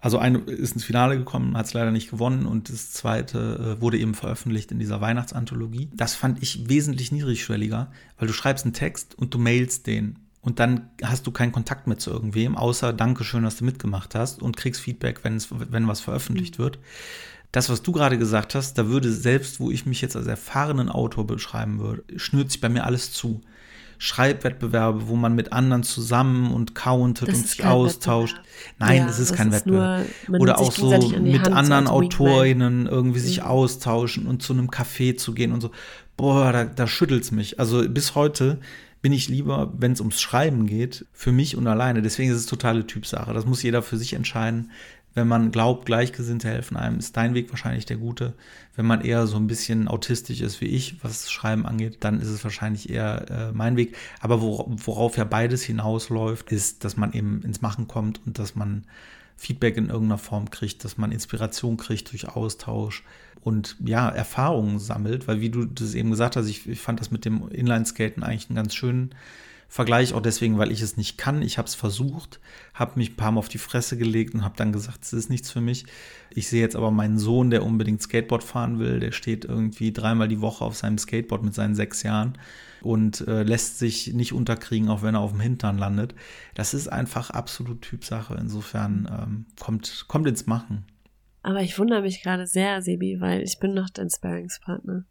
[0.00, 3.80] also eine ist ins Finale gekommen, hat es leider nicht gewonnen und das zweite äh,
[3.80, 5.90] wurde eben veröffentlicht in dieser Weihnachtsanthologie.
[5.94, 10.60] Das fand ich wesentlich niedrigschwelliger, weil du schreibst einen Text und du mailst den und
[10.60, 14.56] dann hast du keinen Kontakt mehr zu irgendwem, außer Dankeschön, dass du mitgemacht hast und
[14.56, 16.62] kriegst Feedback, wenn, es, wenn was veröffentlicht mhm.
[16.62, 16.78] wird.
[17.50, 20.88] Das, was du gerade gesagt hast, da würde selbst, wo ich mich jetzt als erfahrenen
[20.88, 23.40] Autor beschreiben würde, schnürt sich bei mir alles zu.
[23.98, 28.36] Schreibwettbewerbe, wo man mit anderen zusammen und countet das und sich austauscht.
[28.78, 30.06] Nein, ja, es ist kein ist Wettbewerb.
[30.28, 33.46] Nur, Oder auch so mit Hand anderen Autorinnen irgendwie sich mhm.
[33.46, 35.70] austauschen und zu einem Café zu gehen und so.
[36.16, 37.60] Boah, da, da es mich.
[37.60, 38.58] Also bis heute
[39.02, 42.02] bin ich lieber, wenn es ums Schreiben geht, für mich und alleine.
[42.02, 43.32] Deswegen ist es totale Typsache.
[43.32, 44.70] Das muss jeder für sich entscheiden.
[45.16, 48.34] Wenn man glaubt, Gleichgesinnte helfen einem, ist dein Weg wahrscheinlich der gute.
[48.74, 52.28] Wenn man eher so ein bisschen autistisch ist wie ich, was Schreiben angeht, dann ist
[52.28, 53.96] es wahrscheinlich eher äh, mein Weg.
[54.20, 58.84] Aber worauf ja beides hinausläuft, ist, dass man eben ins Machen kommt und dass man
[59.38, 63.02] Feedback in irgendeiner Form kriegt, dass man Inspiration kriegt durch Austausch
[63.40, 67.10] und ja, Erfahrungen sammelt, weil wie du das eben gesagt hast, ich, ich fand das
[67.10, 69.14] mit dem Inlineskaten eigentlich einen ganz schönen
[69.68, 71.42] Vergleich, auch deswegen, weil ich es nicht kann.
[71.42, 72.38] Ich habe es versucht,
[72.76, 75.30] habe mich ein paar Mal auf die Fresse gelegt und habe dann gesagt, es ist
[75.30, 75.86] nichts für mich.
[76.30, 80.28] Ich sehe jetzt aber meinen Sohn, der unbedingt Skateboard fahren will, der steht irgendwie dreimal
[80.28, 82.38] die Woche auf seinem Skateboard mit seinen sechs Jahren
[82.82, 86.14] und äh, lässt sich nicht unterkriegen, auch wenn er auf dem Hintern landet.
[86.54, 88.36] Das ist einfach absolut Typsache.
[88.38, 90.84] Insofern ähm, kommt, kommt ins Machen.
[91.42, 95.04] Aber ich wundere mich gerade sehr, Sebi, weil ich bin noch dein Sparringspartner.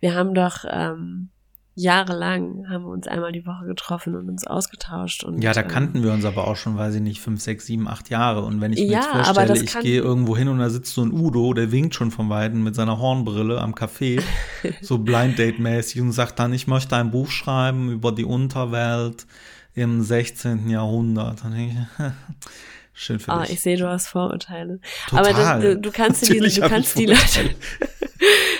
[0.00, 1.30] Wir haben doch ähm,
[1.76, 5.24] jahrelang haben wir uns einmal die Woche getroffen und uns ausgetauscht.
[5.24, 7.66] Und, ja, da ähm, kannten wir uns aber auch schon, weiß ich nicht, fünf, sechs,
[7.66, 8.42] sieben, acht Jahre.
[8.42, 11.02] Und wenn ich mir Ja, jetzt vorstelle, ich gehe irgendwo hin und da sitzt so
[11.02, 14.22] ein Udo, der winkt schon von Weitem mit seiner Hornbrille am Café,
[14.80, 19.26] so Blind Date-mäßig und sagt dann, ich möchte ein Buch schreiben über die Unterwelt
[19.74, 20.70] im 16.
[20.70, 21.44] Jahrhundert.
[21.44, 22.04] Dann denke ich,
[22.96, 23.52] schön für Ah, dich.
[23.52, 24.80] ich sehe, du hast Vorurteile.
[25.08, 25.18] Total.
[25.26, 27.50] Aber das, du, du kannst dir die, du kannst die Leute,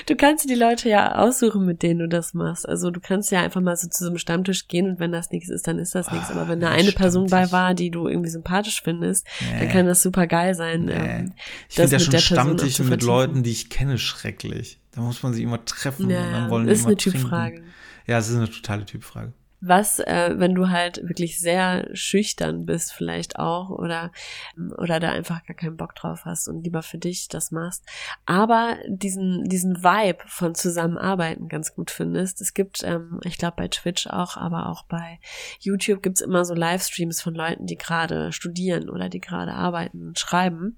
[0.05, 2.67] du kannst die Leute ja aussuchen, mit denen du das machst.
[2.67, 5.31] Also du kannst ja einfach mal so zu so einem Stammtisch gehen und wenn das
[5.31, 6.29] nichts ist, dann ist das nichts.
[6.31, 7.51] Aber wenn da Ah, eine Person bei Stammtisch.
[7.53, 9.73] war, die du irgendwie sympathisch findest, dann Nee.
[9.73, 10.85] kann das super geil sein.
[10.85, 10.93] Nee.
[10.93, 11.33] Ähm,
[11.69, 12.11] Ich finde ja schon
[12.57, 13.03] der zu mit.
[13.03, 14.79] Leuten, die ich kenne, schrecklich.
[14.91, 17.19] Da muss man sich immer treffen ja, und dann wollen die ist immer eine trinken.
[17.21, 17.63] Typfrage.
[18.07, 19.33] Ja, es ist eine totale Typfrage.
[19.59, 24.11] Was, äh, wenn du halt wirklich sehr schüchtern bist, vielleicht auch, oder,
[24.77, 27.83] oder da einfach gar keinen Bock drauf hast und lieber für dich das machst,
[28.25, 32.39] aber diesen, diesen Vibe von Zusammenarbeiten ganz gut findest.
[32.41, 35.19] Es gibt, ähm, ich glaube bei Twitch auch, aber auch bei
[35.59, 40.19] YouTube gibt's immer so Livestreams von Leuten, die gerade studieren oder die gerade arbeiten und
[40.19, 40.77] schreiben.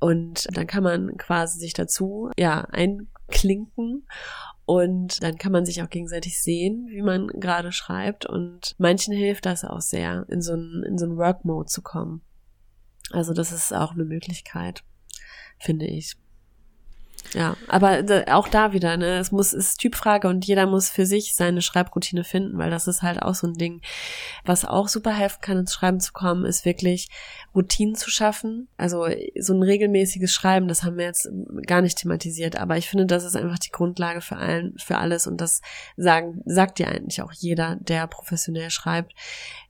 [0.00, 4.06] Und dann kann man quasi sich dazu, ja, einklinken
[4.66, 8.24] und dann kann man sich auch gegenseitig sehen, wie man gerade schreibt.
[8.24, 12.22] Und manchen hilft das auch sehr, in so einen, in so einen Work-Mode zu kommen.
[13.10, 14.82] Also das ist auch eine Möglichkeit,
[15.58, 16.16] finde ich.
[17.32, 20.88] Ja, aber da- auch da wieder, ne, es muss, es ist Typfrage und jeder muss
[20.88, 23.80] für sich seine Schreibroutine finden, weil das ist halt auch so ein Ding,
[24.44, 27.08] was auch super helfen kann, ins Schreiben zu kommen, ist wirklich
[27.54, 28.68] Routinen zu schaffen.
[28.76, 29.06] Also
[29.40, 31.28] so ein regelmäßiges Schreiben, das haben wir jetzt
[31.66, 35.26] gar nicht thematisiert, aber ich finde, das ist einfach die Grundlage für allen, für alles
[35.26, 35.60] und das
[35.96, 39.12] sagen, sagt dir eigentlich auch jeder, der professionell schreibt,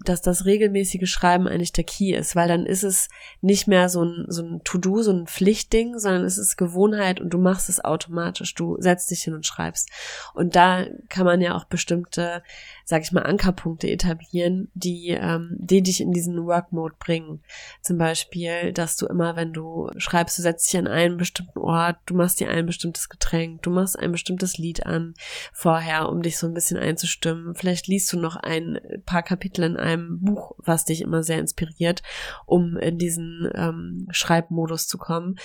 [0.05, 3.09] dass das regelmäßige Schreiben eigentlich der Key ist, weil dann ist es
[3.41, 7.31] nicht mehr so ein, so ein To-Do, so ein Pflichtding, sondern es ist Gewohnheit und
[7.31, 8.55] du machst es automatisch.
[8.55, 9.89] Du setzt dich hin und schreibst.
[10.35, 12.43] Und da kann man ja auch bestimmte,
[12.85, 17.43] sag ich mal, Ankerpunkte etablieren, die, ähm, die dich in diesen Work-Mode bringen.
[17.83, 21.99] Zum Beispiel, dass du immer, wenn du schreibst, du setzt dich an einen bestimmten Ort,
[22.07, 25.15] du machst dir ein bestimmtes Getränk, du machst ein bestimmtes Lied an
[25.53, 27.55] vorher, um dich so ein bisschen einzustimmen.
[27.55, 32.03] Vielleicht liest du noch ein paar Kapitel in einem Buch, was dich immer sehr inspiriert,
[32.47, 35.37] um in diesen ähm, Schreibmodus zu kommen.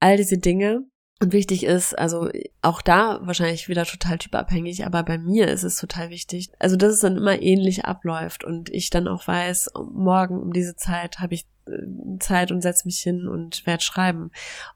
[0.00, 0.84] All diese Dinge.
[1.22, 2.30] Und wichtig ist, also
[2.62, 6.94] auch da wahrscheinlich wieder total typabhängig, aber bei mir ist es total wichtig, also dass
[6.94, 11.34] es dann immer ähnlich abläuft und ich dann auch weiß, morgen um diese Zeit habe
[11.34, 11.46] ich
[12.18, 14.30] Zeit und setze mich hin und werde schreiben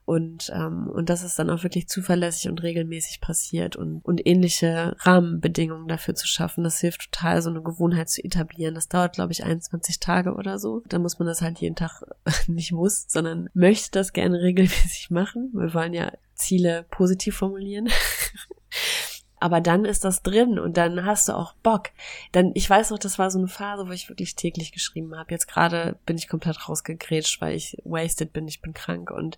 [0.05, 4.95] und ähm, und dass es dann auch wirklich zuverlässig und regelmäßig passiert und und ähnliche
[4.99, 8.75] Rahmenbedingungen dafür zu schaffen, das hilft total, so eine Gewohnheit zu etablieren.
[8.75, 10.81] Das dauert, glaube ich, 21 Tage oder so.
[10.87, 12.03] Da muss man das halt jeden Tag
[12.47, 15.51] nicht muss, sondern möchte das gerne regelmäßig machen.
[15.53, 17.89] Wir wollen ja Ziele positiv formulieren.
[19.39, 21.89] Aber dann ist das drin und dann hast du auch Bock.
[22.31, 25.31] Dann, ich weiß noch, das war so eine Phase, wo ich wirklich täglich geschrieben habe.
[25.31, 29.37] Jetzt gerade bin ich komplett rausgegrätscht, weil ich wasted bin, ich bin krank und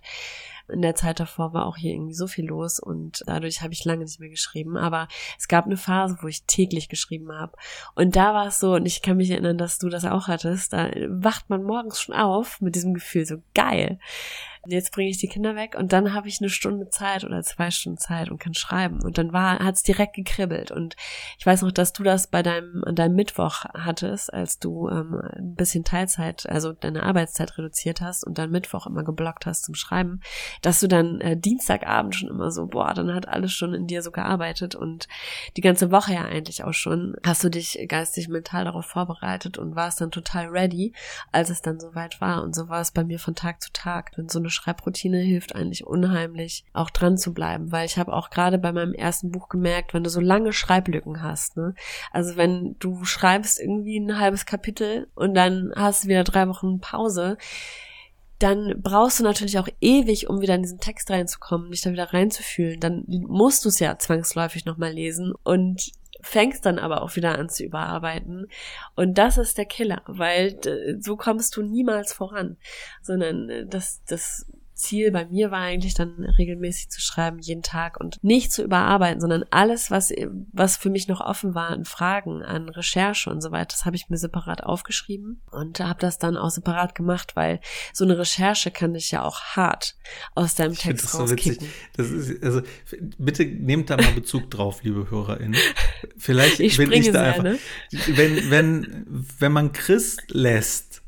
[0.72, 3.84] in der Zeit davor war auch hier irgendwie so viel los und dadurch habe ich
[3.84, 4.76] lange nicht mehr geschrieben.
[4.76, 5.08] Aber
[5.38, 7.52] es gab eine Phase, wo ich täglich geschrieben habe.
[7.94, 10.72] Und da war es so, und ich kann mich erinnern, dass du das auch hattest,
[10.72, 13.98] da wacht man morgens schon auf mit diesem Gefühl, so geil.
[14.66, 17.70] Jetzt bringe ich die Kinder weg und dann habe ich eine Stunde Zeit oder zwei
[17.70, 19.02] Stunden Zeit und kann schreiben.
[19.02, 20.70] Und dann war, hat es direkt gekribbelt.
[20.70, 20.96] Und
[21.38, 25.18] ich weiß noch, dass du das bei deinem, an deinem Mittwoch hattest, als du ähm,
[25.34, 29.74] ein bisschen Teilzeit, also deine Arbeitszeit reduziert hast und dann Mittwoch immer geblockt hast zum
[29.74, 30.20] Schreiben,
[30.60, 34.02] dass du dann äh, Dienstagabend schon immer so, boah, dann hat alles schon in dir
[34.02, 35.08] so gearbeitet und
[35.56, 39.76] die ganze Woche ja eigentlich auch schon, hast du dich geistig, mental darauf vorbereitet und
[39.76, 40.92] warst dann total ready,
[41.32, 42.42] als es dann soweit war.
[42.42, 44.12] Und so war es bei mir von Tag zu Tag.
[44.16, 48.30] Und so eine Schreibroutine hilft eigentlich unheimlich, auch dran zu bleiben, weil ich habe auch
[48.30, 51.74] gerade bei meinem ersten Buch gemerkt, wenn du so lange Schreiblücken hast, ne,
[52.10, 56.80] also wenn du schreibst irgendwie ein halbes Kapitel und dann hast du wieder drei Wochen
[56.80, 57.36] Pause,
[58.40, 62.12] dann brauchst du natürlich auch ewig, um wieder in diesen Text reinzukommen, dich da wieder
[62.12, 62.80] reinzufühlen.
[62.80, 67.48] Dann musst du es ja zwangsläufig nochmal lesen und fängst dann aber auch wieder an
[67.48, 68.46] zu überarbeiten.
[68.96, 70.58] Und das ist der Killer, weil
[71.00, 72.56] so kommst du niemals voran,
[73.02, 74.46] sondern äh, das, das
[74.80, 79.20] Ziel bei mir war eigentlich dann regelmäßig zu schreiben, jeden Tag und nicht zu überarbeiten,
[79.20, 80.12] sondern alles, was,
[80.52, 83.96] was für mich noch offen war an Fragen, an Recherche und so weiter, das habe
[83.96, 87.60] ich mir separat aufgeschrieben und habe das dann auch separat gemacht, weil
[87.92, 89.96] so eine Recherche kann dich ja auch hart
[90.34, 91.52] aus deinem Ich Text das so witzig.
[91.58, 91.68] rauskicken.
[91.96, 92.62] Das ist, also,
[93.18, 95.58] bitte nehmt da mal Bezug drauf, liebe HörerInnen.
[96.16, 97.42] Vielleicht Ich bin ich da sehr, einfach.
[97.44, 97.58] ne?
[98.08, 99.06] Wenn, wenn,
[99.38, 101.02] wenn man Chris lässt,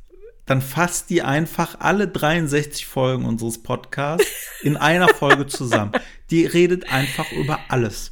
[0.47, 4.26] dann fasst die einfach alle 63 Folgen unseres Podcasts
[4.62, 5.93] in einer Folge zusammen.
[6.30, 8.11] Die redet einfach über alles.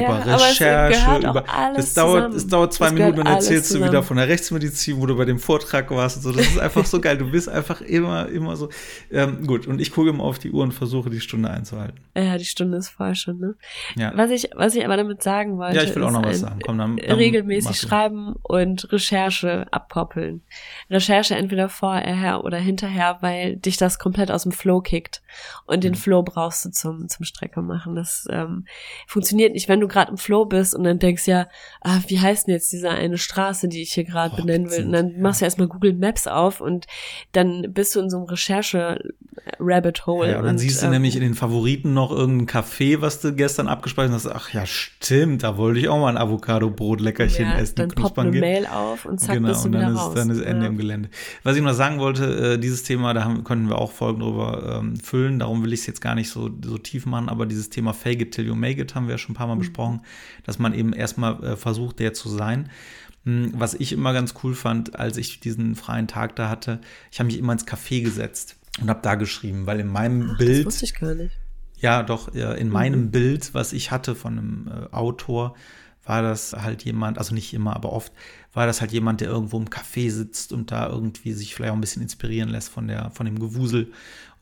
[0.00, 1.44] Ja, über Recherche, über
[1.76, 5.16] es dauert, es dauert zwei Minuten und erzählst du wieder von der Rechtsmedizin, wo du
[5.16, 6.32] bei dem Vortrag warst und so.
[6.32, 7.18] Das ist einfach so geil.
[7.18, 8.68] Du bist einfach immer, immer so.
[9.10, 12.00] Ähm, gut, und ich gucke immer auf die Uhr und versuche die Stunde einzuhalten.
[12.16, 13.54] Ja, die Stunde ist voll schon, ne?
[13.96, 14.12] Ja.
[14.14, 15.76] Was ich, was ich aber damit sagen wollte.
[15.76, 16.60] Ja, ich will auch noch was sagen.
[16.64, 20.42] Komm, dann, dann regelmäßig schreiben und Recherche abkoppeln.
[20.90, 25.22] Recherche entweder vorher oder hinterher, weil dich das komplett aus dem Flow kickt.
[25.66, 25.96] Und den mhm.
[25.96, 27.94] Flow brauchst du zum, zum Strecke machen.
[27.94, 28.66] Das ähm,
[29.06, 31.48] funktioniert nicht, wenn du gerade im Flow bist und dann denkst ja,
[31.82, 34.86] ah, wie heißt denn jetzt diese eine Straße, die ich hier gerade benennen will?
[34.86, 36.86] Und dann machst du erstmal Google Maps auf und
[37.32, 40.30] dann bist du in so einem Recherche-Rabbit Hole.
[40.30, 43.20] Ja, und dann und, siehst du ähm, nämlich in den Favoriten noch irgendein Café, was
[43.20, 44.26] du gestern abgespeichert hast.
[44.28, 47.74] Ach ja, stimmt, da wollte ich auch mal ein Avocado-Brot-Leckerchen ja, essen.
[47.76, 50.14] Dann poppt eine Mail auf und zack, genau, bist du und dann wieder ist, raus.
[50.14, 50.70] Dann ist Ende ja.
[50.70, 51.08] im Gelände.
[51.42, 54.80] Was ich noch sagen wollte, äh, dieses Thema, da haben, konnten wir auch Folgen drüber
[54.80, 57.70] ähm, füllen, darum will ich es jetzt gar nicht so, so tief machen, aber dieses
[57.70, 59.60] Thema Fake it till you make it haben wir ja schon ein paar Mal mhm.
[59.72, 60.00] Besprochen,
[60.44, 62.70] dass man eben erstmal äh, versucht, der zu sein.
[63.24, 67.18] Hm, was ich immer ganz cool fand, als ich diesen freien Tag da hatte, ich
[67.18, 70.60] habe mich immer ins Café gesetzt und habe da geschrieben, weil in meinem Ach, Bild.
[70.60, 71.36] Das wusste ich gar nicht.
[71.78, 72.72] Ja, doch, in mhm.
[72.72, 75.56] meinem Bild, was ich hatte von einem äh, Autor,
[76.04, 78.12] war das halt jemand, also nicht immer, aber oft,
[78.52, 81.76] war das halt jemand, der irgendwo im Café sitzt und da irgendwie sich vielleicht auch
[81.76, 83.92] ein bisschen inspirieren lässt von der, von dem Gewusel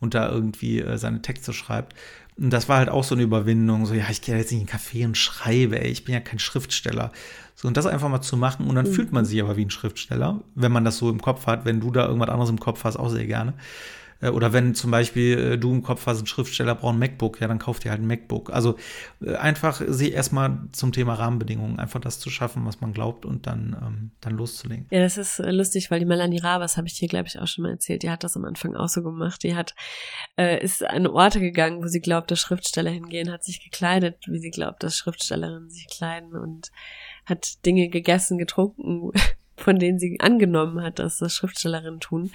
[0.01, 1.95] und da irgendwie äh, seine Texte schreibt.
[2.37, 4.69] Und das war halt auch so eine Überwindung, so, ja, ich gehe jetzt nicht in
[4.69, 7.13] einen Café und schreibe, ey, ich bin ja kein Schriftsteller.
[7.55, 8.93] So, und das einfach mal zu machen und dann mhm.
[8.93, 11.81] fühlt man sich aber wie ein Schriftsteller, wenn man das so im Kopf hat, wenn
[11.81, 13.55] du da irgendwas anderes im Kopf hast, auch sehr gerne.
[14.21, 17.41] Äh, oder wenn zum Beispiel äh, du im Kopf hast, ein Schriftsteller braucht ein MacBook,
[17.41, 18.53] ja, dann kauft dir halt ein MacBook.
[18.53, 18.77] Also
[19.23, 23.47] äh, einfach sich erstmal zum Thema Rahmenbedingungen, einfach das zu schaffen, was man glaubt und
[23.47, 24.87] dann, ähm, dann loszulegen.
[24.91, 27.63] Ja, das ist lustig, weil die Melanie Rabas, habe ich hier, glaube ich, auch schon
[27.63, 29.43] mal erzählt, die hat das am Anfang auch so gemacht.
[29.43, 29.75] Die hat,
[30.37, 34.39] äh, ist an Orte gegangen, wo sie glaubt, dass Schriftsteller hingehen, hat sich gekleidet, wie
[34.39, 36.71] sie glaubt, dass Schriftstellerinnen sich kleiden und
[37.27, 39.11] hat Dinge gegessen, getrunken,
[39.63, 42.31] von denen sie angenommen hat, dass das Schriftstellerinnen tun.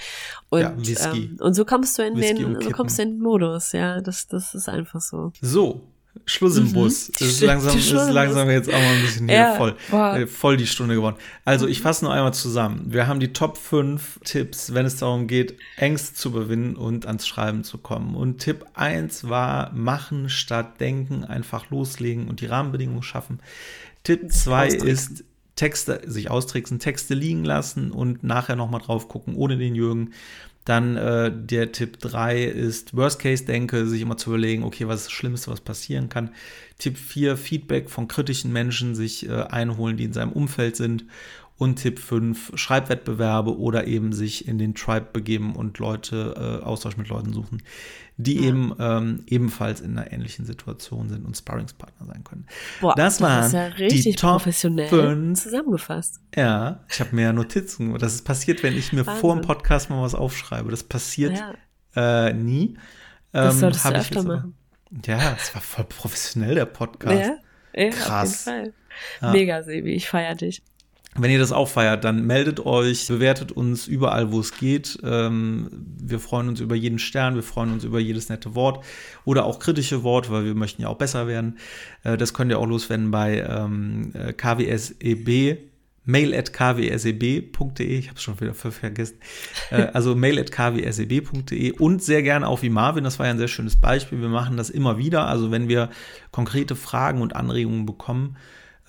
[0.49, 3.19] Und, ja, ähm, und so kommst du in Whisky den, so kommst du in den
[3.19, 4.01] Modus, ja.
[4.01, 5.31] Das, das ist einfach so.
[5.41, 5.81] So.
[6.25, 6.73] Schluss im mhm.
[6.73, 7.11] Bus.
[7.11, 10.57] Das ist langsam, ist langsam jetzt auch mal ein bisschen hier ja, voll, äh, voll
[10.57, 11.17] die Stunde geworden.
[11.43, 12.85] Also ich fasse noch einmal zusammen.
[12.87, 17.27] Wir haben die Top 5 Tipps, wenn es darum geht, Ängste zu überwinden und ans
[17.27, 18.15] Schreiben zu kommen.
[18.15, 23.39] Und Tipp 1 war machen statt denken, einfach loslegen und die Rahmenbedingungen schaffen.
[24.03, 25.25] Tipp 2 ist
[25.55, 30.11] Texte, sich austricksen, Texte liegen lassen und nachher nochmal drauf gucken, ohne den Jürgen.
[30.65, 35.13] Dann äh, der Tipp 3 ist Worst-Case-Denke, sich immer zu überlegen, okay, was ist das
[35.13, 36.31] Schlimmste, was passieren kann.
[36.79, 41.05] Tipp 4, Feedback von kritischen Menschen sich äh, einholen, die in seinem Umfeld sind.
[41.57, 46.97] Und Tipp 5, Schreibwettbewerbe oder eben sich in den Tribe begeben und Leute, äh, Austausch
[46.97, 47.61] mit Leuten suchen,
[48.17, 48.47] die ja.
[48.49, 52.45] eben ähm, ebenfalls in einer ähnlichen Situation sind und Sparringspartner sein können.
[52.81, 55.41] Boah, das, das waren ja die Top professionell 5.
[55.41, 56.19] zusammengefasst.
[56.35, 57.97] Ja, ich habe mir Notizen.
[57.99, 59.21] Das ist passiert, wenn ich mir Wahnsinn.
[59.21, 60.71] vor dem Podcast mal was aufschreibe.
[60.71, 61.41] Das passiert
[61.95, 62.27] ja.
[62.27, 62.77] äh, nie.
[63.31, 64.55] Das ähm, solltest du öfter machen.
[65.05, 67.31] Ja, es war voll professionell, der Podcast.
[67.73, 68.49] Ja, ja Krass.
[69.21, 70.61] Mega, Sebi, ich feiere dich.
[71.17, 74.99] Wenn ihr das auch feiert, dann meldet euch, bewertet uns überall, wo es geht.
[75.01, 78.83] Ähm, wir freuen uns über jeden Stern, wir freuen uns über jedes nette Wort
[79.23, 81.57] oder auch kritische Wort, weil wir möchten ja auch besser werden.
[82.03, 85.71] Äh, das könnt ihr auch loswerden bei ähm, äh, kwseb
[86.05, 89.17] mail at kwseb.de, ich habe es schon wieder vergessen,
[89.71, 93.39] äh, also mail at kwseb.de und sehr gerne auch wie Marvin, das war ja ein
[93.39, 95.89] sehr schönes Beispiel, wir machen das immer wieder, also wenn wir
[96.31, 98.37] konkrete Fragen und Anregungen bekommen,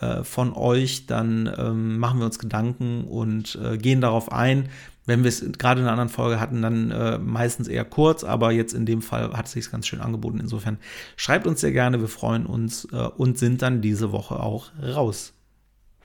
[0.01, 4.69] äh, von euch, dann ähm, machen wir uns Gedanken und äh, gehen darauf ein.
[5.07, 8.51] Wenn wir es gerade in einer anderen Folge hatten, dann äh, meistens eher kurz, aber
[8.51, 10.41] jetzt in dem Fall hat es sich ganz schön angeboten.
[10.41, 10.79] Insofern
[11.17, 15.33] schreibt uns sehr gerne, wir freuen uns äh, und sind dann diese Woche auch raus.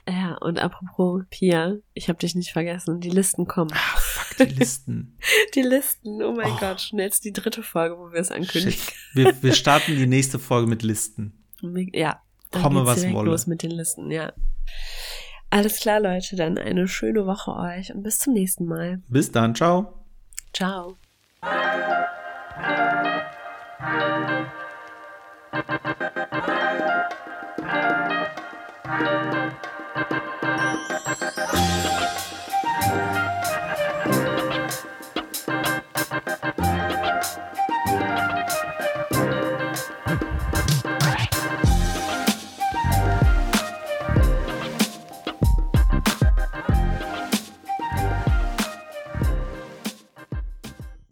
[0.08, 3.70] Ja, und apropos Pia, ich habe dich nicht vergessen, die Listen kommen.
[3.72, 5.16] Ah, fuck, die Listen.
[5.54, 6.56] die Listen, oh mein oh.
[6.58, 8.80] Gott, schnell jetzt die dritte Folge, wo wir es ankündigen.
[9.14, 11.38] Wir, wir starten die nächste Folge mit Listen.
[11.92, 12.20] Ja,
[12.52, 13.30] komme, was wolle.
[13.30, 14.32] los mit den Listen, ja.
[15.50, 19.02] Alles klar, Leute, dann eine schöne Woche euch und bis zum nächsten Mal.
[19.08, 19.92] Bis dann, ciao.
[20.52, 20.96] Ciao.